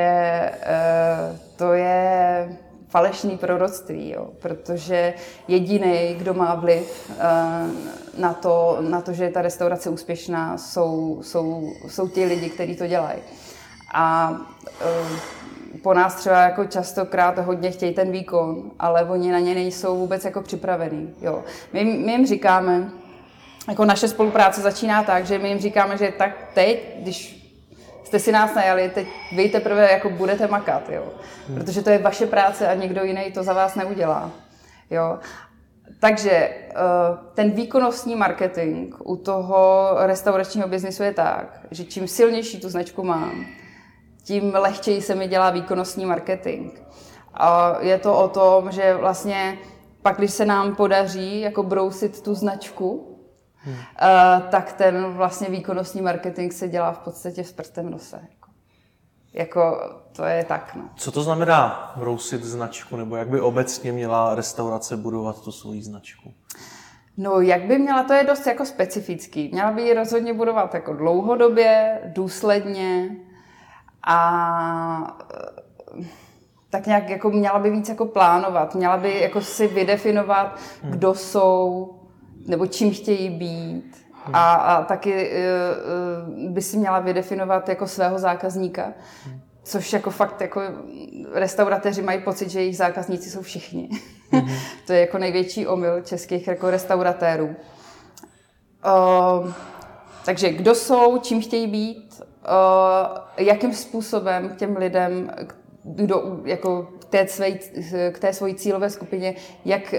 [0.50, 2.48] uh, to je
[2.88, 5.14] falešný proroctví, jo, protože
[5.48, 7.20] jediný, kdo má vliv uh,
[8.20, 12.76] na, to, na to, že je ta restaurace úspěšná, jsou, jsou, jsou ti lidi, kteří
[12.76, 13.18] to dělají.
[13.94, 15.18] A uh,
[15.82, 20.24] po nás třeba jako častokrát hodně chtějí ten výkon, ale oni na ně nejsou vůbec
[20.24, 21.14] jako připravení.
[21.20, 21.44] Jo.
[21.72, 22.90] My, my jim říkáme,
[23.68, 27.47] jako naše spolupráce začíná tak, že my jim říkáme, že tak teď, když
[28.08, 31.04] jste si nás najali, teď vy teprve jako budete makat, jo.
[31.54, 34.30] Protože to je vaše práce a někdo jiný to za vás neudělá.
[34.90, 35.18] Jo.
[36.00, 36.74] Takže eh,
[37.34, 43.46] ten výkonnostní marketing u toho restauračního biznisu je tak, že čím silnější tu značku mám,
[44.24, 46.72] tím lehčeji se mi dělá výkonnostní marketing.
[47.34, 49.58] A je to o tom, že vlastně
[50.02, 53.17] pak, když se nám podaří jako brousit tu značku,
[53.64, 53.74] hmm.
[53.74, 58.20] uh, tak ten vlastně výkonnostní marketing se dělá v podstatě s prstem v nose.
[58.30, 58.50] Jako,
[59.32, 60.74] jako to je tak.
[60.74, 60.82] No.
[60.96, 66.34] Co to znamená brousit značku, nebo jak by obecně měla restaurace budovat tu svoji značku?
[67.16, 69.50] No, jak by měla, to je dost jako specifický.
[69.52, 73.16] Měla by ji rozhodně budovat jako dlouhodobě, důsledně,
[74.02, 75.18] a
[76.00, 76.04] eh,
[76.70, 80.92] tak nějak jako měla by víc jako plánovat, měla by jako si vydefinovat, hmm.
[80.92, 81.94] kdo jsou,
[82.48, 84.08] nebo čím chtějí být.
[84.24, 84.34] Hmm.
[84.34, 88.92] A, a taky uh, by si měla vydefinovat jako svého zákazníka,
[89.24, 89.40] hmm.
[89.62, 90.60] což jako fakt jako
[91.32, 93.88] restauratéři mají pocit, že jejich zákazníci jsou všichni.
[94.30, 94.48] Hmm.
[94.86, 97.56] to je jako největší omyl českých jako restauratérů.
[98.84, 99.52] Uh,
[100.24, 105.30] takže kdo jsou, čím chtějí být, uh, jakým způsobem k těm lidem,
[105.84, 107.50] kdo, jako k té, své,
[108.12, 109.34] k té svojí cílové skupině,
[109.64, 109.98] jak uh,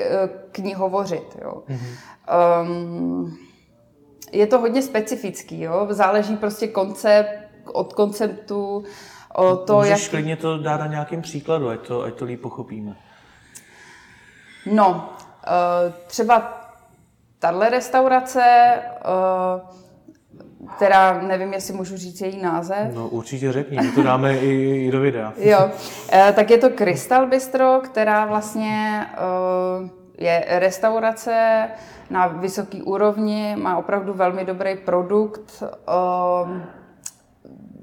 [0.52, 1.38] k ní hovořit.
[1.42, 1.64] Jo.
[1.70, 1.96] Mm-hmm.
[2.62, 3.38] Um,
[4.32, 5.88] je to hodně specifický, jo?
[5.90, 7.30] záleží prostě koncept
[7.74, 8.84] od konceptu,
[9.36, 10.10] o to, Můžeš jak...
[10.10, 12.96] klidně to dát na nějakým příkladu, ať to, ať to líp pochopíme.
[14.66, 15.10] No,
[15.48, 16.62] uh, třeba
[17.40, 18.74] tahle restaurace
[19.06, 19.80] uh,
[20.76, 22.88] která nevím, jestli můžu říct její název.
[22.94, 25.34] No určitě řekni, my to dáme i, i do videa.
[25.38, 25.70] jo,
[26.12, 31.68] eh, tak je to Crystal Bistro, která vlastně eh, je restaurace
[32.10, 35.64] na vysoký úrovni, má opravdu velmi dobrý produkt.
[35.64, 36.62] Eh,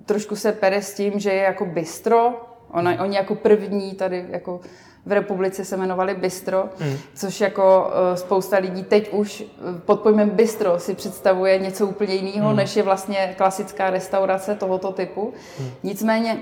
[0.07, 4.61] trošku se pere s tím, že je jako bistro, Ona, oni jako první tady jako
[5.07, 6.97] v republice se jmenovali Bistro, mm.
[7.15, 12.15] což jako uh, spousta lidí teď už eh, pod pojmem Bistro si představuje něco úplně
[12.15, 12.57] jiného, mm.
[12.57, 15.33] než je vlastně klasická restaurace tohoto typu.
[15.61, 15.71] Mm.
[15.83, 16.39] Nicméně,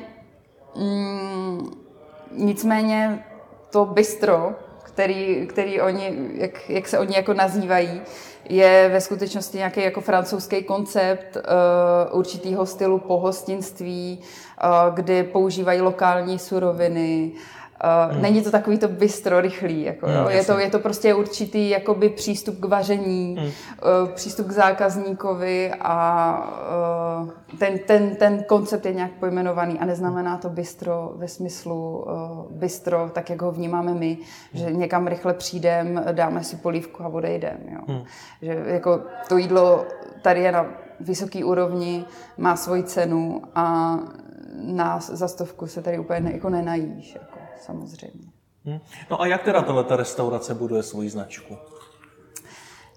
[0.76, 1.70] mm,
[2.32, 3.24] nicméně
[3.70, 4.54] to Bistro,
[4.94, 8.02] který, který oni, jak, jak se oni jako nazývají,
[8.48, 16.38] je ve skutečnosti nějaký jako francouzský koncept uh, určitýho stylu pohostinství, uh, kdy používají lokální
[16.38, 17.40] suroviny, Uh,
[18.10, 18.22] hmm.
[18.22, 22.08] Není to takový to bystro rychlý, jako, hmm, je, to, je to prostě určitý jakoby
[22.08, 23.46] přístup k vaření, hmm.
[23.46, 26.38] uh, přístup k zákazníkovi a
[27.22, 32.52] uh, ten, ten, ten koncept je nějak pojmenovaný a neznamená to bystro ve smyslu uh,
[32.52, 34.18] bystro, tak jak ho vnímáme my,
[34.52, 34.64] hmm.
[34.64, 37.56] že někam rychle přijdem, dáme si polívku a odejdem.
[37.72, 37.80] Jo.
[37.88, 38.04] Hmm.
[38.42, 39.84] Že jako to jídlo
[40.22, 40.66] tady je na
[41.00, 42.04] vysoký úrovni,
[42.38, 43.98] má svoji cenu a
[44.54, 47.14] na za stovku se tady úplně ne, jako nenajíš.
[47.14, 48.28] Jako samozřejmě.
[48.64, 48.78] Hmm.
[49.10, 51.56] No a jak teda tato restaurace buduje svoji značku?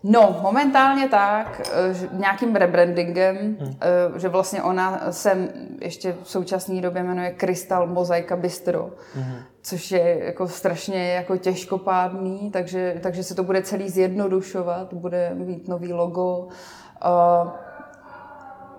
[0.03, 3.75] No, momentálně tak, eh, že nějakým rebrandingem, hmm.
[3.81, 5.49] Eh, že vlastně ona se
[5.81, 9.35] ještě v současné době jmenuje Crystal Mozaika Bistro, hmm.
[9.61, 15.67] což je jako strašně jako těžkopádný, takže, takže se to bude celý zjednodušovat, bude mít
[15.67, 17.49] nový logo, uh,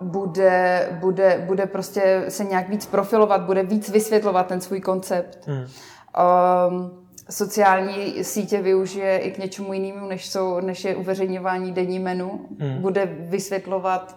[0.00, 5.38] bude, bude, bude prostě se nějak víc profilovat, bude víc vysvětlovat ten svůj koncept.
[5.46, 5.66] Hmm.
[6.68, 12.46] Um, sociální sítě využije i k něčemu jinému, než, jsou, než je uveřejňování denní menu.
[12.60, 12.80] Hmm.
[12.80, 14.16] Bude vysvětlovat,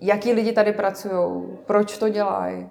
[0.00, 2.68] jaký lidi tady pracují, proč to dělají,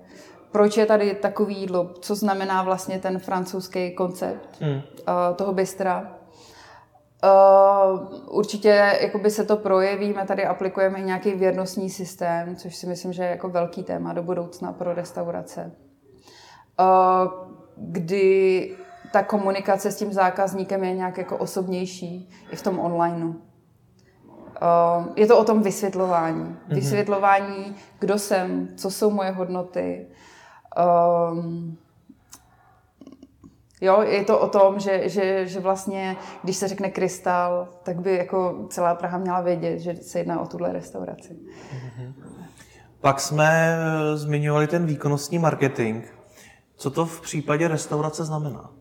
[0.51, 4.75] proč je tady takový jídlo, co znamená vlastně ten francouzský koncept hmm.
[4.75, 4.81] uh,
[5.35, 6.14] toho bystra.
[7.25, 13.13] Uh, určitě jakoby se to projeví, my tady aplikujeme nějaký věrnostní systém, což si myslím,
[13.13, 15.71] že je jako velký téma do budoucna pro restaurace.
[16.79, 16.85] Uh,
[17.77, 18.75] kdy
[19.11, 23.29] ta komunikace s tím zákazníkem je nějak jako osobnější i v tom onlineu.
[23.29, 23.35] Uh,
[25.15, 26.43] je to o tom vysvětlování.
[26.43, 26.75] Mm-hmm.
[26.75, 30.07] Vysvětlování, kdo jsem, co jsou moje hodnoty,
[31.31, 31.77] um,
[33.81, 38.15] Jo, je to o tom, že, že, že vlastně, když se řekne krystal, tak by
[38.15, 41.39] jako celá Praha měla vědět, že se jedná o tuhle restauraci.
[43.01, 46.05] Pak jsme eh, zmiňovali ten výkonnostní marketing.
[46.75, 48.71] Co to v případě restaurace znamená?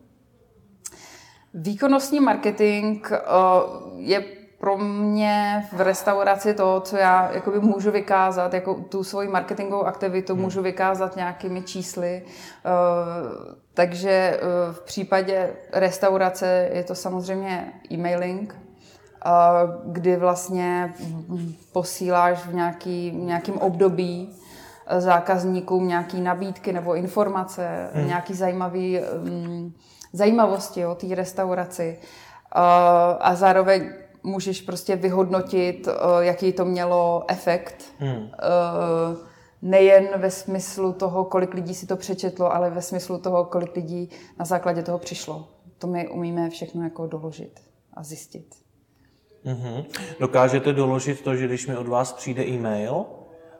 [1.53, 4.23] Výkonnostní marketing uh, je
[4.65, 10.33] pro mě v restauraci to, co já jakoby můžu vykázat, jako tu svoji marketingovou aktivitu
[10.33, 10.41] hmm.
[10.41, 12.23] můžu vykázat nějakými čísly.
[12.25, 12.31] Uh,
[13.73, 18.55] takže uh, v případě restaurace je to samozřejmě e-mailing,
[19.85, 20.93] kdy vlastně
[21.71, 24.35] posíláš v nějaký, nějakým období
[24.97, 28.07] zákazníkům nějaké nabídky nebo informace, hmm.
[28.07, 29.73] nějaký zajímavý um,
[30.13, 31.99] zajímavosti o té restauraci.
[33.19, 33.91] A zároveň
[34.25, 37.83] můžeš prostě vyhodnotit, uh, jaký to mělo efekt.
[37.99, 38.17] Hmm.
[38.17, 38.29] Uh,
[39.61, 44.09] nejen ve smyslu toho, kolik lidí si to přečetlo, ale ve smyslu toho, kolik lidí
[44.39, 45.47] na základě toho přišlo.
[45.77, 47.59] To my umíme všechno jako doložit
[47.93, 48.55] a zjistit.
[49.45, 49.85] Mm-hmm.
[50.19, 53.05] Dokážete doložit to, že když mi od vás přijde e-mail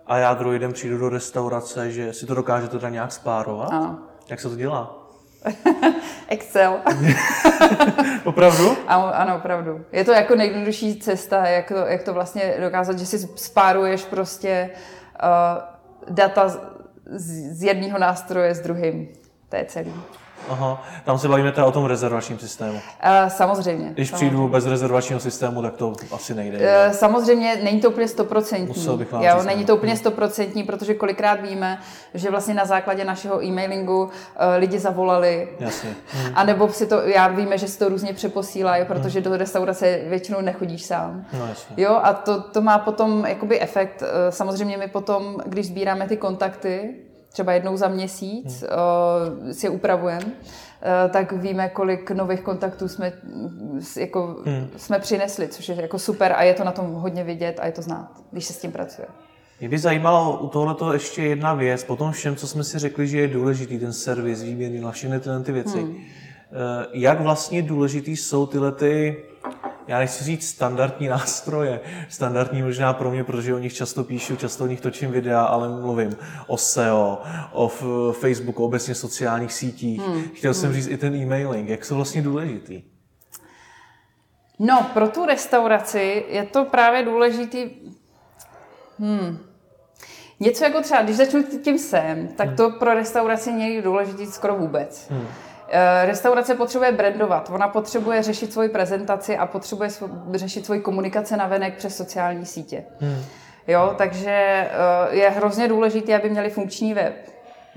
[0.05, 3.72] a já druhý den přijdu do restaurace, že si to dokážete teda nějak spárovat?
[3.72, 3.99] Ano.
[4.30, 5.04] Jak se to dělá?
[6.27, 6.81] Excel.
[8.23, 8.77] opravdu?
[8.87, 9.85] Ano, ano, opravdu.
[9.91, 14.69] Je to jako nejjednodušší cesta, jak to, jak to vlastně dokázat, že si spáruješ prostě
[15.23, 16.59] uh, data z,
[17.57, 19.09] z jedného nástroje s druhým.
[19.49, 19.93] To je celý.
[20.49, 22.73] Aha, tam se bavíme teda o tom rezervačním systému.
[22.73, 23.89] Uh, samozřejmě.
[23.93, 24.29] Když samozřejmě.
[24.29, 26.57] přijdu bez rezervačního systému, tak to asi nejde.
[26.57, 28.85] Uh, samozřejmě není to úplně stoprocentní.
[29.21, 29.65] Jo, není ne.
[29.65, 31.79] to úplně stoprocentní, protože kolikrát víme,
[32.13, 34.09] že vlastně na základě našeho e-mailingu uh,
[34.57, 35.49] lidi zavolali.
[35.59, 35.89] Jasně.
[36.07, 36.31] Hmm.
[36.35, 40.41] A nebo si to, já víme, že si to různě přeposílají, protože do restaurace většinou
[40.41, 41.25] nechodíš sám.
[41.39, 41.83] No, jasně.
[41.83, 44.03] Jo, a to, to má potom jakoby efekt.
[44.29, 46.95] Samozřejmě my potom, když sbíráme ty kontakty,
[47.36, 48.69] třeba jednou za měsíc, hmm.
[49.45, 54.67] uh, si je upravujeme, uh, tak víme, kolik nových kontaktů jsme, mm, jako, hmm.
[54.77, 57.71] jsme přinesli, což je jako super a je to na tom hodně vidět a je
[57.71, 59.07] to znát, když se s tím pracuje.
[59.59, 63.07] Mě by zajímalo u tohoto ještě jedna věc, po tom všem, co jsme si řekli,
[63.07, 65.77] že je důležitý, ten servis, výměny na všechny tyhle ty věci.
[65.77, 65.95] Hmm.
[66.93, 69.23] Jak vlastně důležitý jsou tyhle ty
[69.88, 71.79] já nechci říct standardní nástroje,
[72.09, 75.81] standardní možná pro mě, protože o nich často píšu, často o nich točím videa, ale
[75.81, 76.17] mluvím
[76.47, 77.21] o SEO,
[77.51, 77.67] o
[78.11, 80.01] Facebooku, obecně sociálních sítích.
[80.01, 80.23] Hmm.
[80.23, 81.69] Chtěl jsem říct i ten e-mailing.
[81.69, 82.83] Jak jsou vlastně důležitý?
[84.59, 87.69] No, pro tu restauraci je to právě důležitý...
[88.99, 89.38] Hmm.
[90.39, 95.07] Něco jako třeba, když začnu tím sem, tak to pro restauraci není důležitý skoro vůbec.
[95.09, 95.27] Hmm.
[96.05, 99.89] Restaurace potřebuje brandovat, ona potřebuje řešit svoji prezentaci a potřebuje
[100.34, 102.84] řešit svoji komunikaci na venek přes sociální sítě.
[102.99, 103.24] Hmm.
[103.68, 104.68] Jo, takže
[105.11, 107.13] je hrozně důležité, aby měli funkční web.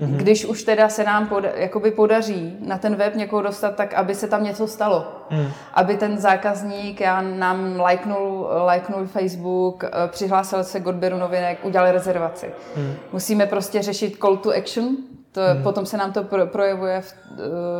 [0.01, 0.15] Mm-hmm.
[0.15, 4.15] Když už teda se nám poda, jakoby podaří na ten web někoho dostat, tak aby
[4.15, 5.07] se tam něco stalo.
[5.29, 5.51] Mm.
[5.73, 12.51] Aby ten zákazník já nám lajknul, lajknul Facebook, přihlásil se k odběru novinek, udělal rezervaci.
[12.75, 12.95] Mm.
[13.13, 14.97] Musíme prostě řešit call to action,
[15.31, 15.63] to, hmm.
[15.63, 17.13] Potom se nám to projevuje v,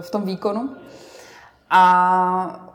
[0.01, 0.75] v tom výkonu.
[1.69, 2.69] A,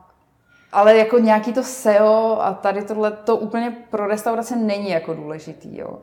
[0.72, 5.78] ale jako nějaký to SEO a tady tohle to úplně pro restaurace není jako důležitý.
[5.78, 5.98] Jo.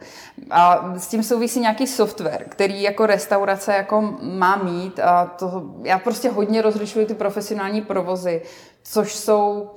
[0.52, 6.00] A s tím souvisí nějaký software, který jako restaurace jako má mít a to, já
[6.00, 8.42] prostě hodně rozlišuji ty profesionální provozy,
[8.84, 9.72] což jsou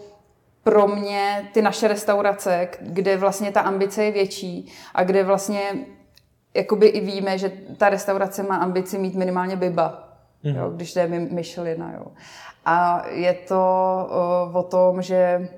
[0.62, 5.60] pro mě ty naše restaurace, kde vlastně ta ambice je větší a kde vlastně
[6.54, 10.08] jakoby i víme, že ta restaurace má ambici mít minimálně biba,
[10.42, 10.56] mm.
[10.56, 11.92] jo, když jde Michelina.
[11.92, 12.06] Jo.
[12.64, 13.58] A je to
[14.10, 15.48] o, o tom, že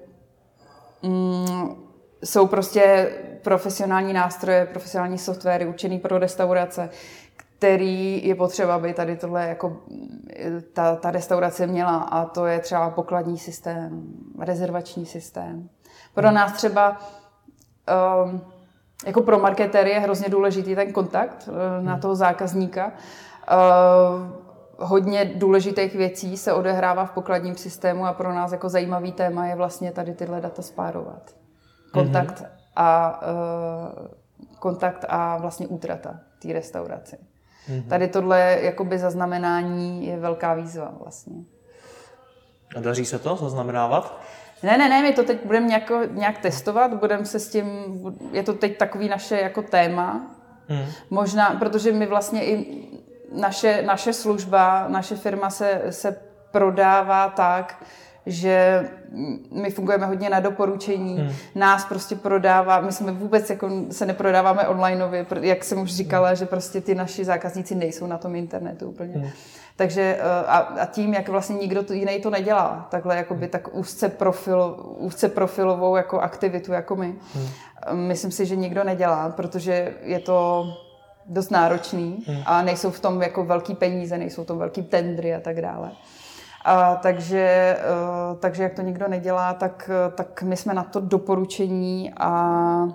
[1.03, 1.87] mm,
[2.25, 6.91] jsou prostě profesionální nástroje, profesionální softwary určený pro restaurace,
[7.37, 9.77] který je potřeba, aby tady tohle jako
[10.73, 14.03] ta, ta restaurace měla a to je třeba pokladní systém,
[14.39, 15.69] rezervační systém.
[16.15, 17.01] Pro nás třeba
[18.25, 18.41] um,
[19.05, 22.01] jako pro marketéry je hrozně důležitý ten kontakt eh, na hmm.
[22.01, 22.93] toho zákazníka.
[23.49, 23.55] Eh,
[24.79, 29.57] hodně důležitých věcí se odehrává v pokladním systému a pro nás jako zajímavý téma je
[29.57, 31.35] vlastně tady tyhle data spárovat.
[31.93, 32.49] Kontakt mm-hmm.
[32.77, 34.09] a eh,
[34.59, 37.17] kontakt a vlastně útrata té restauraci.
[37.69, 37.89] Mm-hmm.
[37.89, 41.37] Tady tohle jakoby zaznamenání je velká výzva vlastně.
[42.77, 44.21] A daří se to zaznamenávat?
[44.63, 47.67] Ne, ne, ne, my to teď budeme nějak, nějak testovat, budeme se s tím,
[48.33, 50.37] je to teď takový naše jako téma,
[50.69, 50.85] hmm.
[51.11, 52.83] možná, protože my vlastně i
[53.33, 57.85] naše, naše služba, naše firma se, se prodává tak,
[58.27, 58.89] že
[59.53, 61.33] my fungujeme hodně na doporučení, hmm.
[61.55, 66.37] nás prostě prodává, my jsme vůbec jako se neprodáváme onlineově, jak jsem už říkala, hmm.
[66.37, 69.13] že prostě ty naši zákazníci nejsou na tom internetu úplně.
[69.15, 69.31] Hmm.
[69.77, 73.75] Takže eh, a, a tím, jak vlastně nikdo to, jiný to nedělá, takhle jakoby tak
[73.75, 77.15] úzce, profil, úzce profilovou jako aktivitu jako my.
[77.35, 77.47] Hmm.
[77.93, 80.67] Myslím si, že nikdo nedělá, protože je to
[81.27, 82.43] dost náročný hmm.
[82.47, 85.91] a nejsou v tom jako velký peníze, nejsou v tom velký tendry a tak dále.
[86.65, 87.77] A takže,
[88.31, 92.89] uh, takže jak to nikdo nedělá, tak, tak my jsme na to doporučení a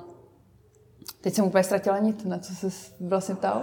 [1.21, 2.67] teď jsem úplně ztratila nit, na co se
[3.01, 3.61] vlastně ptal.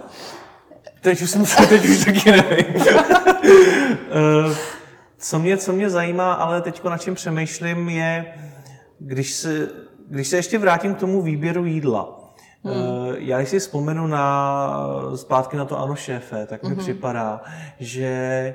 [1.00, 2.82] Teď už jsem se, teď už taky nevím.
[4.10, 4.56] Eh,
[5.18, 8.34] co, mě, co mě zajímá, ale teď na čem přemýšlím, je,
[8.98, 9.68] když se,
[10.08, 12.32] když se ještě vrátím k tomu výběru jídla.
[12.64, 12.74] Hmm.
[12.74, 14.72] Eh, já když si vzpomenu na
[15.16, 16.78] zpátky na to ano šéfe, tak mi hmm.
[16.78, 17.40] připadá,
[17.80, 18.54] že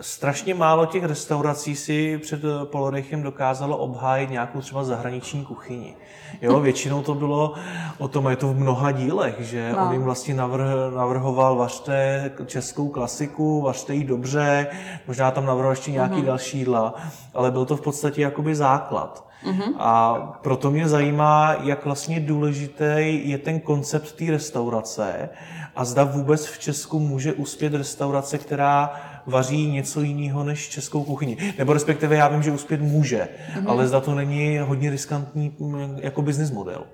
[0.00, 5.96] strašně málo těch restaurací si před polorechem dokázalo obhájit nějakou třeba zahraniční kuchyni.
[6.42, 7.54] Jo, většinou to bylo
[7.98, 9.86] o tom, je to v mnoha dílech, že no.
[9.86, 14.66] on jim vlastně navrh, navrhoval vařte českou klasiku, vařte ji dobře,
[15.06, 16.24] možná tam navrhoval ještě nějaký mm-hmm.
[16.24, 16.94] další jídla,
[17.34, 19.28] ale byl to v podstatě jakoby základ.
[19.46, 19.74] Mm-hmm.
[19.78, 25.28] A proto mě zajímá, jak vlastně důležitý je ten koncept té restaurace
[25.76, 28.90] a zda vůbec v Česku může uspět restaurace, která
[29.28, 31.54] vaří něco jiného než českou kuchyni.
[31.58, 33.70] Nebo respektive já vím, že uspět může, mm-hmm.
[33.70, 36.86] ale zda to není hodně riskantní mm, jako business model.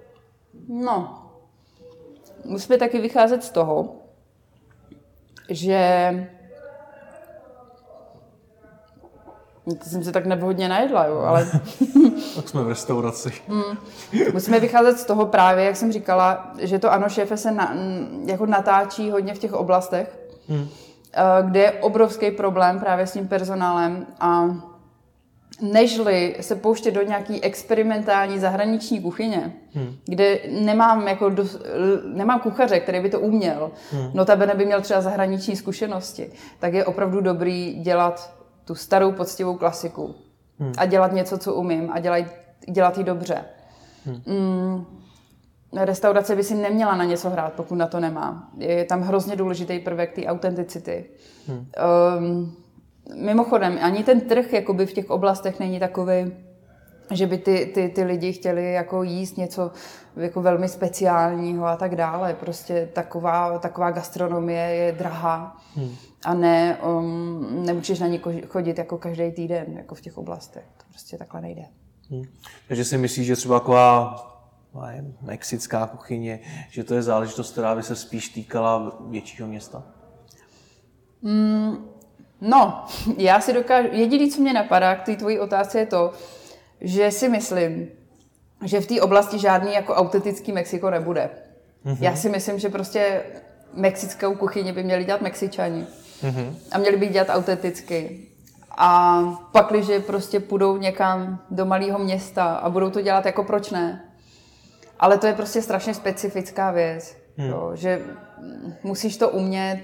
[0.68, 1.22] No,
[2.44, 3.94] musíme taky vycházet z toho,
[5.48, 6.10] že
[9.64, 11.50] to jsem se tak nevhodně najedla, jo, ale...
[12.36, 13.32] tak jsme v restauraci.
[13.48, 13.76] hmm.
[14.32, 17.74] Musíme vycházet z toho právě, jak jsem říkala, že to ano, šéfe se na,
[18.24, 20.18] jako natáčí hodně v těch oblastech,
[20.48, 20.68] hmm.
[21.16, 24.56] Eh, kde je obrovský problém právě s tím personálem a
[25.60, 29.96] nežli se pouštět do nějaký experimentální zahraniční kuchyně, hmm.
[30.04, 31.44] kde nemám, jako do,
[32.14, 34.10] nemám kuchaře, který by to uměl, hmm.
[34.14, 38.34] notabene by měl třeba zahraniční zkušenosti, tak je opravdu dobrý dělat
[38.64, 40.14] tu starou poctivou klasiku
[40.58, 40.72] hmm.
[40.78, 42.24] a dělat něco, co umím a dělat,
[42.68, 43.44] dělat ji dobře.
[44.06, 44.22] Hmm.
[44.26, 44.86] Mm,
[45.76, 48.50] restaurace by si neměla na něco hrát, pokud na to nemá.
[48.58, 51.04] Je tam hrozně důležitý prvek té autenticity.
[51.46, 51.66] Hmm.
[52.18, 52.56] Um,
[53.16, 56.32] mimochodem, ani ten trh jakoby v těch oblastech není takový,
[57.10, 59.70] že by ty, ty, ty lidi chtěli jako jíst něco
[60.16, 62.34] jako velmi speciálního a tak dále.
[62.34, 65.94] Prostě taková, taková gastronomie je drahá hmm.
[66.24, 70.64] a ne, um, nemůžeš na ní chodit jako každý týden, jako v těch oblastech.
[70.76, 71.62] To prostě takhle nejde.
[72.10, 72.22] Hmm.
[72.68, 74.33] Takže si myslíš, že třeba taková
[75.20, 79.82] mexická kuchyně, že to je záležitost, která by se spíš týkala většího města?
[81.22, 81.88] Mm,
[82.40, 82.84] no,
[83.16, 86.12] já si dokážu, jediné, co mě napadá k té tvojí otázce je to,
[86.80, 87.88] že si myslím,
[88.64, 91.30] že v té oblasti žádný jako autentický Mexiko nebude.
[91.86, 91.96] Mm-hmm.
[92.00, 93.22] Já si myslím, že prostě
[93.74, 95.86] mexickou kuchyni by měli dělat Mexičani.
[96.22, 96.54] Mm-hmm.
[96.72, 98.28] A měli by dělat autenticky.
[98.78, 99.22] A
[99.52, 104.03] pak, když prostě půjdou někam do malého města a budou to dělat, jako proč ne?
[104.98, 107.48] Ale to je prostě strašně specifická věc, hmm.
[107.48, 108.02] jo, že
[108.82, 109.80] musíš to umět.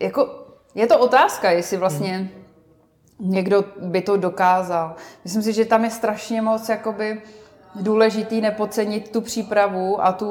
[0.00, 2.28] Jako, je to otázka, jestli vlastně hmm.
[3.20, 4.96] někdo by to dokázal.
[5.24, 7.22] Myslím si, že tam je strašně moc jakoby
[7.74, 10.26] důležitý nepodcenit tu přípravu a tu,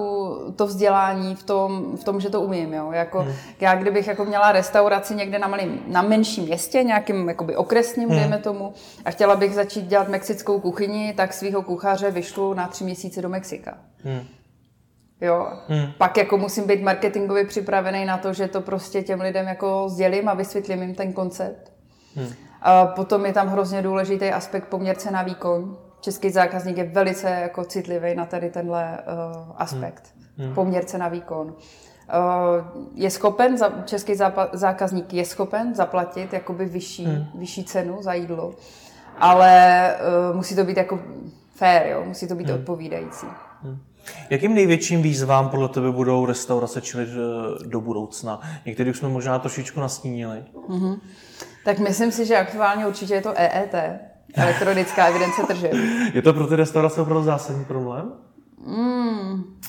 [0.55, 2.73] to vzdělání v tom, v tom, že to umím.
[2.73, 2.91] Jo?
[2.91, 3.33] Jako, hmm.
[3.59, 8.19] Já kdybych jako měla restauraci někde na, malým, na menším městě, nějakým jakoby okresním, hmm.
[8.19, 8.73] dejme tomu,
[9.05, 13.29] a chtěla bych začít dělat mexickou kuchyni, tak svého kuchaře vyšlu na tři měsíce do
[13.29, 13.77] Mexika.
[14.03, 14.21] Hmm.
[15.21, 15.47] Jo.
[15.67, 15.91] Hmm.
[15.97, 20.29] Pak jako musím být marketingově připravený na to, že to prostě těm lidem jako sdělím
[20.29, 21.71] a vysvětlím jim ten koncept.
[22.15, 22.33] Hmm.
[22.61, 27.65] A potom je tam hrozně důležitý aspekt poměrce na výkon český zákazník je velice jako
[27.65, 30.13] citlivý na tady tenhle uh, aspekt.
[30.37, 30.45] Hmm.
[30.45, 30.55] Hmm.
[30.55, 31.47] Poměrce na výkon.
[31.47, 31.55] Uh,
[32.95, 37.25] je schopen, český zápa, zákazník je schopen zaplatit jakoby vyšší, hmm.
[37.35, 38.53] vyšší cenu za jídlo,
[39.17, 39.95] ale
[40.29, 40.99] uh, musí to být jako
[41.55, 42.03] fair, jo?
[42.05, 42.59] musí to být hmm.
[42.59, 43.27] odpovídající.
[43.63, 43.79] Hmm.
[44.29, 47.09] Jakým největším výzvám podle tebe budou restaurace čelit
[47.65, 48.41] do budoucna?
[48.65, 50.43] Některý už jsme možná trošičku nastínili.
[50.69, 50.99] Mm-hmm.
[51.65, 53.75] Tak myslím si, že aktuálně určitě je to EET,
[54.33, 55.73] Elektronická evidence tržeb.
[56.13, 58.13] Je to pro ty restaurace opravdu zásadní problém?
[58.65, 59.59] Mm,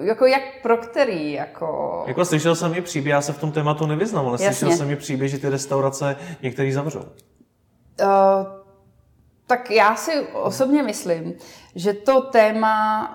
[0.00, 1.32] jako jak pro který?
[1.32, 2.04] Jako...
[2.06, 4.52] jako slyšel jsem mi příběh, já se v tom tématu nevyznám, ale Jasně.
[4.52, 7.00] slyšel jsem mi příběh, že ty restaurace některý zavřou.
[7.00, 8.06] Uh,
[9.46, 11.34] tak já si osobně myslím,
[11.74, 13.10] že to téma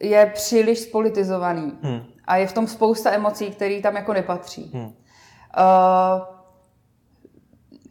[0.00, 2.02] je příliš spolitizovaný hmm.
[2.24, 4.70] a je v tom spousta emocí, které tam jako nepatří.
[4.74, 4.84] Hmm.
[4.84, 4.92] Uh,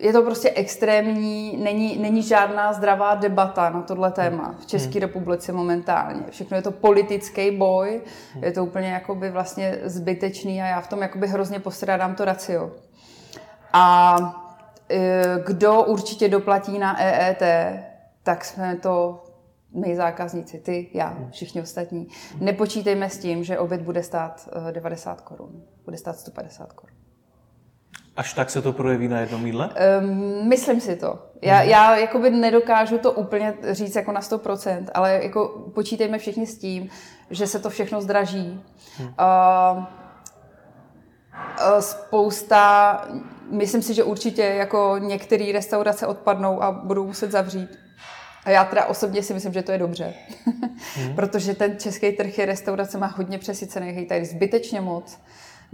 [0.03, 5.51] je to prostě extrémní, není, není žádná zdravá debata na tohle téma v České republice
[5.51, 6.23] momentálně.
[6.29, 8.01] Všechno je to politický boj,
[8.41, 12.71] je to úplně jakoby vlastně zbytečný a já v tom jakoby hrozně postrádám to racio.
[13.73, 14.17] A
[14.89, 17.43] e, kdo určitě doplatí na EET,
[18.23, 19.23] tak jsme to
[19.73, 22.07] my zákazníci, ty, já, všichni ostatní.
[22.39, 26.92] Nepočítejme s tím, že oběd bude stát e, 90 korun, bude stát 150 korun.
[28.15, 29.69] Až tak se to projeví na jednom jídle?
[29.99, 31.19] Um, myslím si to.
[31.41, 36.57] Já, já jakoby nedokážu to úplně říct jako na 100%, ale jako počítejme všichni s
[36.57, 36.89] tím,
[37.29, 38.63] že se to všechno zdraží.
[38.97, 39.07] Hmm.
[39.07, 39.83] Uh,
[41.79, 43.01] spousta,
[43.51, 47.79] myslím si, že určitě jako některé restaurace odpadnou a budou muset zavřít.
[48.45, 50.13] A já teda osobně si myslím, že to je dobře.
[50.95, 51.15] Hmm.
[51.15, 55.17] Protože ten český trh je restaurace má hodně přesycený, je tady zbytečně moc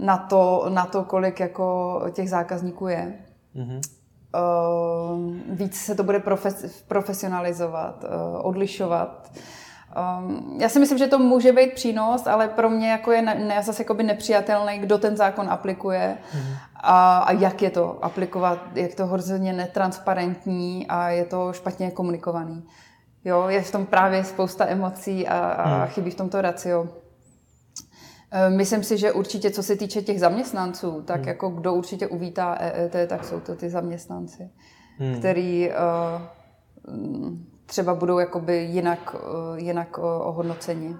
[0.00, 3.14] na to, na to, kolik jako těch zákazníků je.
[3.56, 3.80] Mm-hmm.
[4.34, 9.30] Uh, víc se to bude profes, profesionalizovat, uh, odlišovat.
[10.20, 13.34] Um, já si myslím, že to může být přínos, ale pro mě jako je ne,
[13.34, 16.56] ne, zase jakoby nepřijatelný, kdo ten zákon aplikuje mm-hmm.
[16.76, 22.64] a, a jak je to aplikovat, jak to hrozně netransparentní a je to špatně komunikovaný.
[23.24, 25.86] Jo, je v tom právě spousta emocí a, a mm.
[25.86, 26.88] chybí v tom to racio.
[28.32, 31.28] Eh, myslím si, že určitě, co se týče těch zaměstnanců, tak hmm.
[31.28, 34.50] jako kdo určitě uvítá EET, tak jsou to ty zaměstnanci,
[34.98, 35.18] hmm.
[35.18, 35.74] který uh,
[37.66, 40.96] třeba budou jakoby jinak, uh, jinak uh, ohodnoceni.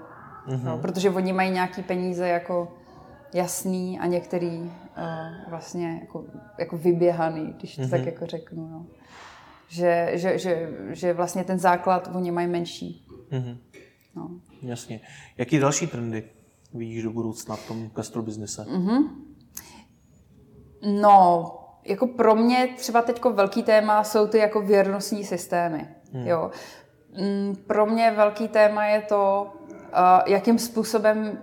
[0.46, 0.64] Hmm.
[0.64, 2.72] No, protože oni mají nějaký peníze jako
[3.34, 4.70] jasný a některý uh,
[5.48, 6.24] vlastně jako,
[6.58, 7.90] jako vyběhaný, když to hmm.
[7.90, 8.68] tak jako řeknu.
[8.68, 8.86] No.
[9.68, 13.06] Že, že, že, že vlastně ten základ oni mají menší.
[13.30, 13.58] Hmm.
[14.16, 14.30] No.
[14.62, 15.00] Jasně.
[15.38, 16.24] Jaký další trendy
[16.74, 18.62] vidíš do budoucna v tom gastrobiznise?
[18.62, 19.08] Mm-hmm.
[21.00, 21.46] No,
[21.84, 25.88] jako pro mě třeba teď velký téma jsou ty jako věrnostní systémy.
[26.12, 26.26] Hmm.
[26.26, 26.50] Jo.
[27.20, 29.52] Mm, pro mě velký téma je to,
[30.26, 31.38] jakým způsobem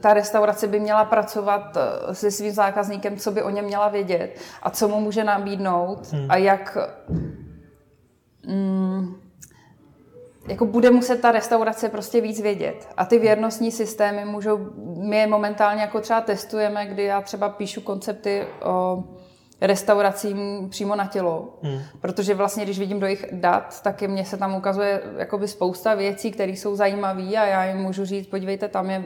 [0.00, 4.40] ta restaurace by měla pracovat e, se svým zákazníkem, co by o něm měla vědět
[4.62, 6.26] a co mu může nabídnout hmm.
[6.28, 6.78] a jak
[8.46, 9.19] mm,
[10.50, 12.88] jako bude muset ta restaurace prostě víc vědět.
[12.96, 14.58] A ty věrnostní systémy můžou,
[14.96, 19.04] my je momentálně jako třeba testujeme, kdy já třeba píšu koncepty o
[19.60, 21.58] restauracím přímo na tělo.
[21.62, 21.80] Hmm.
[22.00, 26.30] Protože vlastně, když vidím do jejich dat, tak mně se tam ukazuje jakoby spousta věcí,
[26.30, 29.04] které jsou zajímavé a já jim můžu říct, podívejte, tam je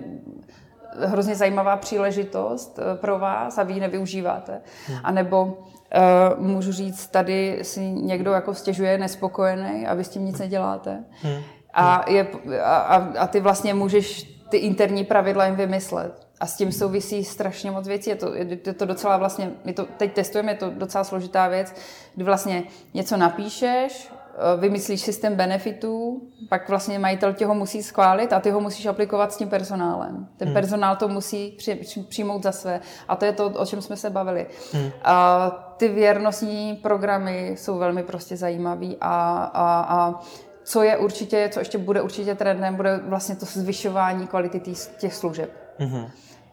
[0.99, 4.61] hrozně zajímavá příležitost eh, pro vás a vy ji nevyužíváte.
[4.87, 4.99] Hmm.
[5.05, 5.59] A nebo
[5.95, 11.05] uh, můžu říct, tady si někdo jako stěžuje nespokojený a vy s tím nic neděláte.
[11.23, 11.43] Hmm.
[11.75, 12.27] A, je,
[12.63, 16.27] a, a ty vlastně můžeš ty interní pravidla jim vymyslet.
[16.41, 18.11] A s tím souvisí strašně moc věcí.
[18.11, 21.75] Je to, je to docela vlastně, my to teď testujeme, je to docela složitá věc,
[22.15, 22.63] kdy vlastně
[22.95, 24.11] něco napíšeš,
[24.57, 29.33] vymyslíš systém benefitů, pak vlastně majitel tě ho musí schválit a ty ho musíš aplikovat
[29.33, 30.29] s tím personálem.
[30.37, 30.55] Ten hmm.
[30.55, 32.81] personál to musí při, při, přijmout za své.
[33.09, 34.47] A to je to, o čem jsme se bavili.
[34.73, 34.91] Hmm.
[35.05, 40.21] A ty věrnostní programy jsou velmi prostě zajímavý a, a, a
[40.65, 44.61] co je určitě, co ještě bude určitě trendem, bude vlastně to zvyšování kvality
[44.99, 45.51] těch služeb.
[45.79, 46.07] Hmm.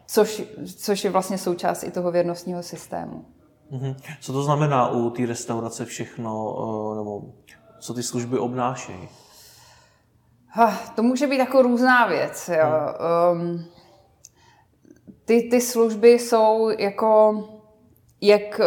[0.06, 0.42] Což,
[0.76, 3.24] což je vlastně součást i toho věrnostního systému.
[3.72, 3.96] Mm-hmm.
[4.20, 6.56] Co to znamená u té restaurace všechno,
[6.92, 7.22] eh, nebo
[7.82, 9.08] co ty služby obnášejí?
[10.94, 12.50] To může být jako různá věc.
[12.54, 12.66] Jo.
[13.30, 13.42] Hmm.
[13.42, 13.64] Um,
[15.24, 17.44] ty, ty služby jsou jako
[18.20, 18.60] jak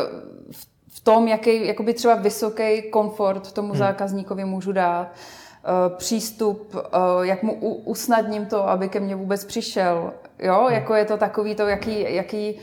[0.87, 3.77] v tom, jaký jakoby třeba vysoký komfort tomu hmm.
[3.77, 6.81] zákazníkovi můžu dát, uh, přístup, uh,
[7.21, 10.13] jak mu usnadním to, aby ke mně vůbec přišel.
[10.39, 10.73] Jo, hmm.
[10.73, 12.59] jako je to takový to, jaký, jaký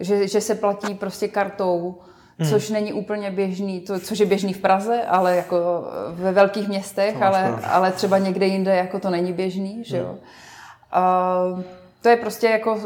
[0.00, 2.00] že, že se platí prostě kartou,
[2.38, 2.50] Hmm.
[2.50, 7.22] což není úplně běžný, to, což je běžný v Praze, ale jako ve velkých městech,
[7.22, 10.08] ale, ale třeba někde jinde jako to není běžný, že jo.
[10.08, 10.18] Hmm.
[10.92, 11.36] A
[12.02, 12.80] to je prostě jako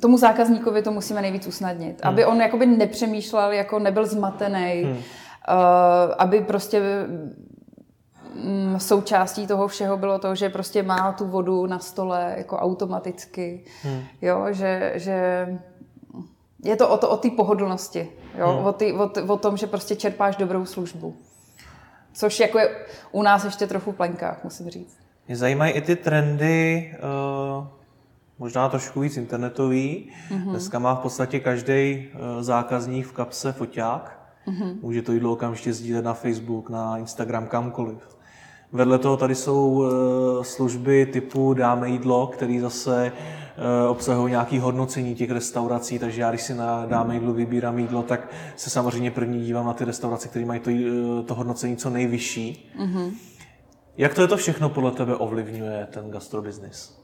[0.00, 2.12] tomu zákazníkovi to musíme nejvíc usnadnit, hmm.
[2.12, 4.92] aby on jakoby nepřemýšlel, jako nebyl zmatený, hmm.
[4.92, 4.98] uh,
[6.18, 6.82] aby prostě
[8.34, 13.64] mm, součástí toho všeho bylo to, že prostě má tu vodu na stole jako automaticky,
[13.82, 14.02] hmm.
[14.22, 15.48] jo, že, že
[16.64, 18.08] je to o, to, o té pohodlnosti,
[18.38, 18.52] jo?
[18.52, 18.66] Hmm.
[18.66, 21.16] O, tý, o, o tom, že prostě čerpáš dobrou službu.
[22.12, 22.76] Což jako je
[23.12, 24.96] u nás ještě trochu v plenkách, musím říct.
[25.28, 26.94] Mě zajímají i ty trendy,
[27.58, 27.66] uh,
[28.38, 30.12] možná trošku víc internetový.
[30.30, 30.50] Mm-hmm.
[30.50, 34.32] Dneska má v podstatě každý uh, zákazník v kapse foťák.
[34.46, 34.76] Mm-hmm.
[34.82, 38.15] Může to jídlo okamžitě sdílet na Facebook, na Instagram, kamkoliv.
[38.76, 45.14] Vedle toho tady jsou eh, služby typu dáme jídlo, který zase eh, obsahují nějaké hodnocení
[45.14, 49.44] těch restaurací, takže já když si na dáme jídlo vybírám jídlo, tak se samozřejmě první
[49.44, 52.72] dívám na ty restaurace, které mají to, jí- to hodnocení co nejvyšší.
[52.78, 53.12] Mm-hmm.
[53.96, 56.98] Jak to je to všechno podle tebe ovlivňuje ten gastrobiznis?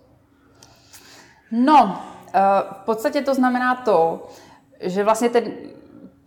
[1.52, 2.00] No,
[2.34, 2.40] eh,
[2.82, 4.28] v podstatě to znamená to,
[4.80, 5.44] že vlastně ten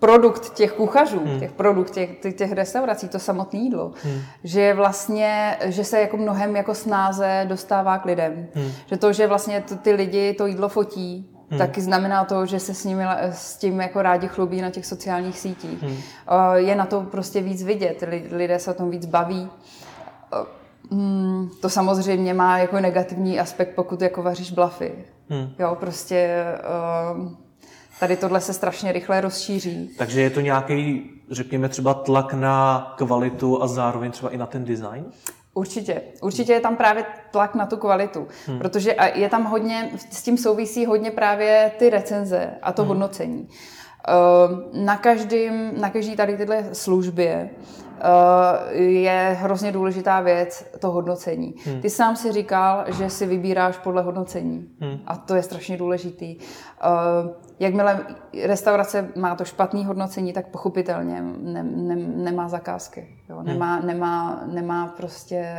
[0.06, 1.40] produkt těch kuchařů, hmm.
[1.40, 4.22] těch produkt těch, těch, restaurací, to samotné jídlo, hmm.
[4.44, 8.48] že je vlastně, že se jako mnohem jako snáze dostává k lidem.
[8.56, 8.72] Hmm.
[8.86, 11.60] Že to, že vlastně to, ty lidi to jídlo fotí, Hmm.
[11.60, 15.40] taky znamená to, že se s, nimi, s tím jako rádi chlubí na těch sociálních
[15.40, 15.84] sítích.
[15.84, 15.98] Hmm.
[16.56, 19.50] Je na to prostě víc vidět, lidé se o tom víc baví.
[20.92, 25.06] Hmm, to samozřejmě má jako negativní aspekt, pokud jako vaříš blafy.
[25.30, 25.50] Hmm.
[25.60, 26.46] Jo, prostě
[28.00, 29.90] tady tohle se strašně rychle rozšíří.
[29.98, 34.66] Takže je to nějaký, řekněme třeba tlak na kvalitu a zároveň třeba i na ten
[34.66, 35.06] design?
[35.54, 36.02] Určitě.
[36.22, 38.60] Určitě je tam právě tlak na tu kvalitu, hmm.
[38.60, 42.90] protože je tam hodně, s tím souvisí hodně právě ty recenze a to hmm.
[42.90, 43.50] hodnocení.
[44.74, 47.50] Na, každým, na každý tady tyhle službě
[48.76, 51.56] je hrozně důležitá věc to hodnocení.
[51.66, 51.82] Hmm.
[51.82, 55.00] Ty sám si říkal, že si vybíráš podle hodnocení hmm.
[55.08, 56.38] a to je strašně důležitý.
[57.60, 58.06] Jakmile
[58.44, 63.18] restaurace má to špatné hodnocení, tak pochopitelně ne, ne, nemá zakázky.
[63.30, 63.36] Jo?
[63.36, 63.46] Hmm.
[63.46, 65.56] Nemá, nemá, nemá prostě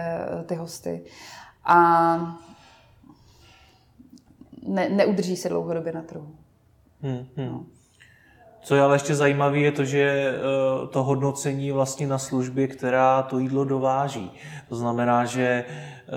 [0.47, 1.05] ty hosty.
[1.65, 2.17] A
[4.67, 6.37] ne, neudrží se dlouhodobě na trhu.
[7.01, 7.47] Hmm, hmm.
[7.47, 7.65] No.
[8.67, 13.23] Co je ale ještě zajímavé, je to, že eh, to hodnocení vlastně na službě, která
[13.23, 14.33] to jídlo dováží.
[14.69, 16.13] To znamená, že eh,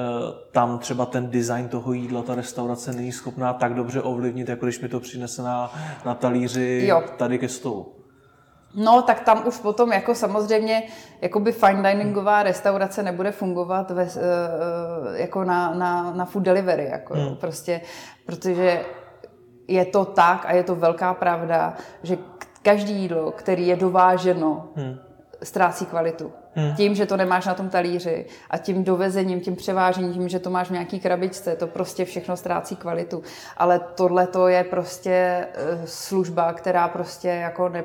[0.52, 4.80] tam třeba ten design toho jídla, ta restaurace není schopná tak dobře ovlivnit, jako když
[4.80, 5.74] mi to přinese na,
[6.06, 7.04] na talíři jo.
[7.18, 7.95] tady ke stolu.
[8.76, 10.84] No, tak tam už potom jako samozřejmě
[11.22, 17.14] jakoby fine diningová restaurace nebude fungovat ve, eh, jako na, na, na food delivery, jako
[17.14, 17.36] hmm.
[17.36, 17.82] prostě,
[18.26, 18.86] protože
[19.70, 21.74] je to tak a je to velká pravda,
[22.04, 22.18] že
[22.70, 24.97] každý jídlo, který je dováženo, hmm.
[25.43, 26.32] ztrácí kvalitu.
[26.53, 26.76] Hmm.
[26.76, 30.49] Tím, že to nemáš na tom talíři a tím dovezením, tím převážením, tím, že to
[30.49, 33.24] máš v nějaký krabičce, to prostě všechno ztrácí kvalitu.
[33.57, 37.84] Ale tohle to je prostě eh, služba, která prostě jako ne,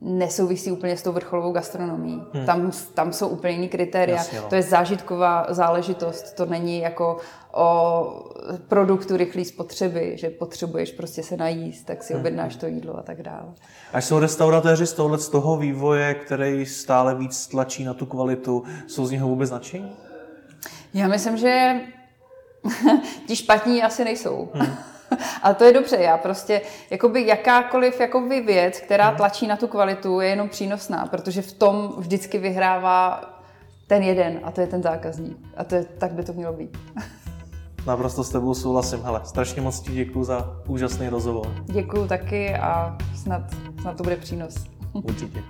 [0.00, 2.22] nesouvisí úplně s tou vrcholovou gastronomií.
[2.32, 2.46] Hmm.
[2.46, 4.16] Tam, tam jsou úplně jiný kritéria.
[4.16, 4.48] Jasně, no.
[4.48, 6.32] To je zážitková záležitost.
[6.32, 7.16] To není jako
[7.54, 8.30] o
[8.68, 12.20] produktu rychlé spotřeby, že potřebuješ prostě se najíst, tak si hmm.
[12.20, 13.52] objednáš to jídlo a tak dále.
[13.92, 18.64] Až jsou restauratéři z tohle z toho vývoje, který stále víc tlačí na tu kvalitu,
[18.86, 19.96] jsou z něho vůbec nadšení?
[20.94, 21.80] Já myslím, že
[23.26, 24.48] ti špatní asi nejsou.
[25.10, 25.20] Hmm.
[25.42, 29.16] Ale to je dobře, já prostě, jakoby jakákoliv jakoby věc, která hmm.
[29.16, 33.20] tlačí na tu kvalitu, je jenom přínosná, protože v tom vždycky vyhrává
[33.86, 35.38] ten jeden a to je ten zákazník.
[35.56, 36.78] A to je, tak by to mělo být.
[37.86, 39.00] Naprosto s tebou souhlasím.
[39.04, 41.46] Hele, strašně moc ti děkuji za úžasný rozhovor.
[41.64, 43.42] Děkuji taky a snad,
[43.80, 44.54] snad to bude přínos.
[44.92, 45.42] Určitě.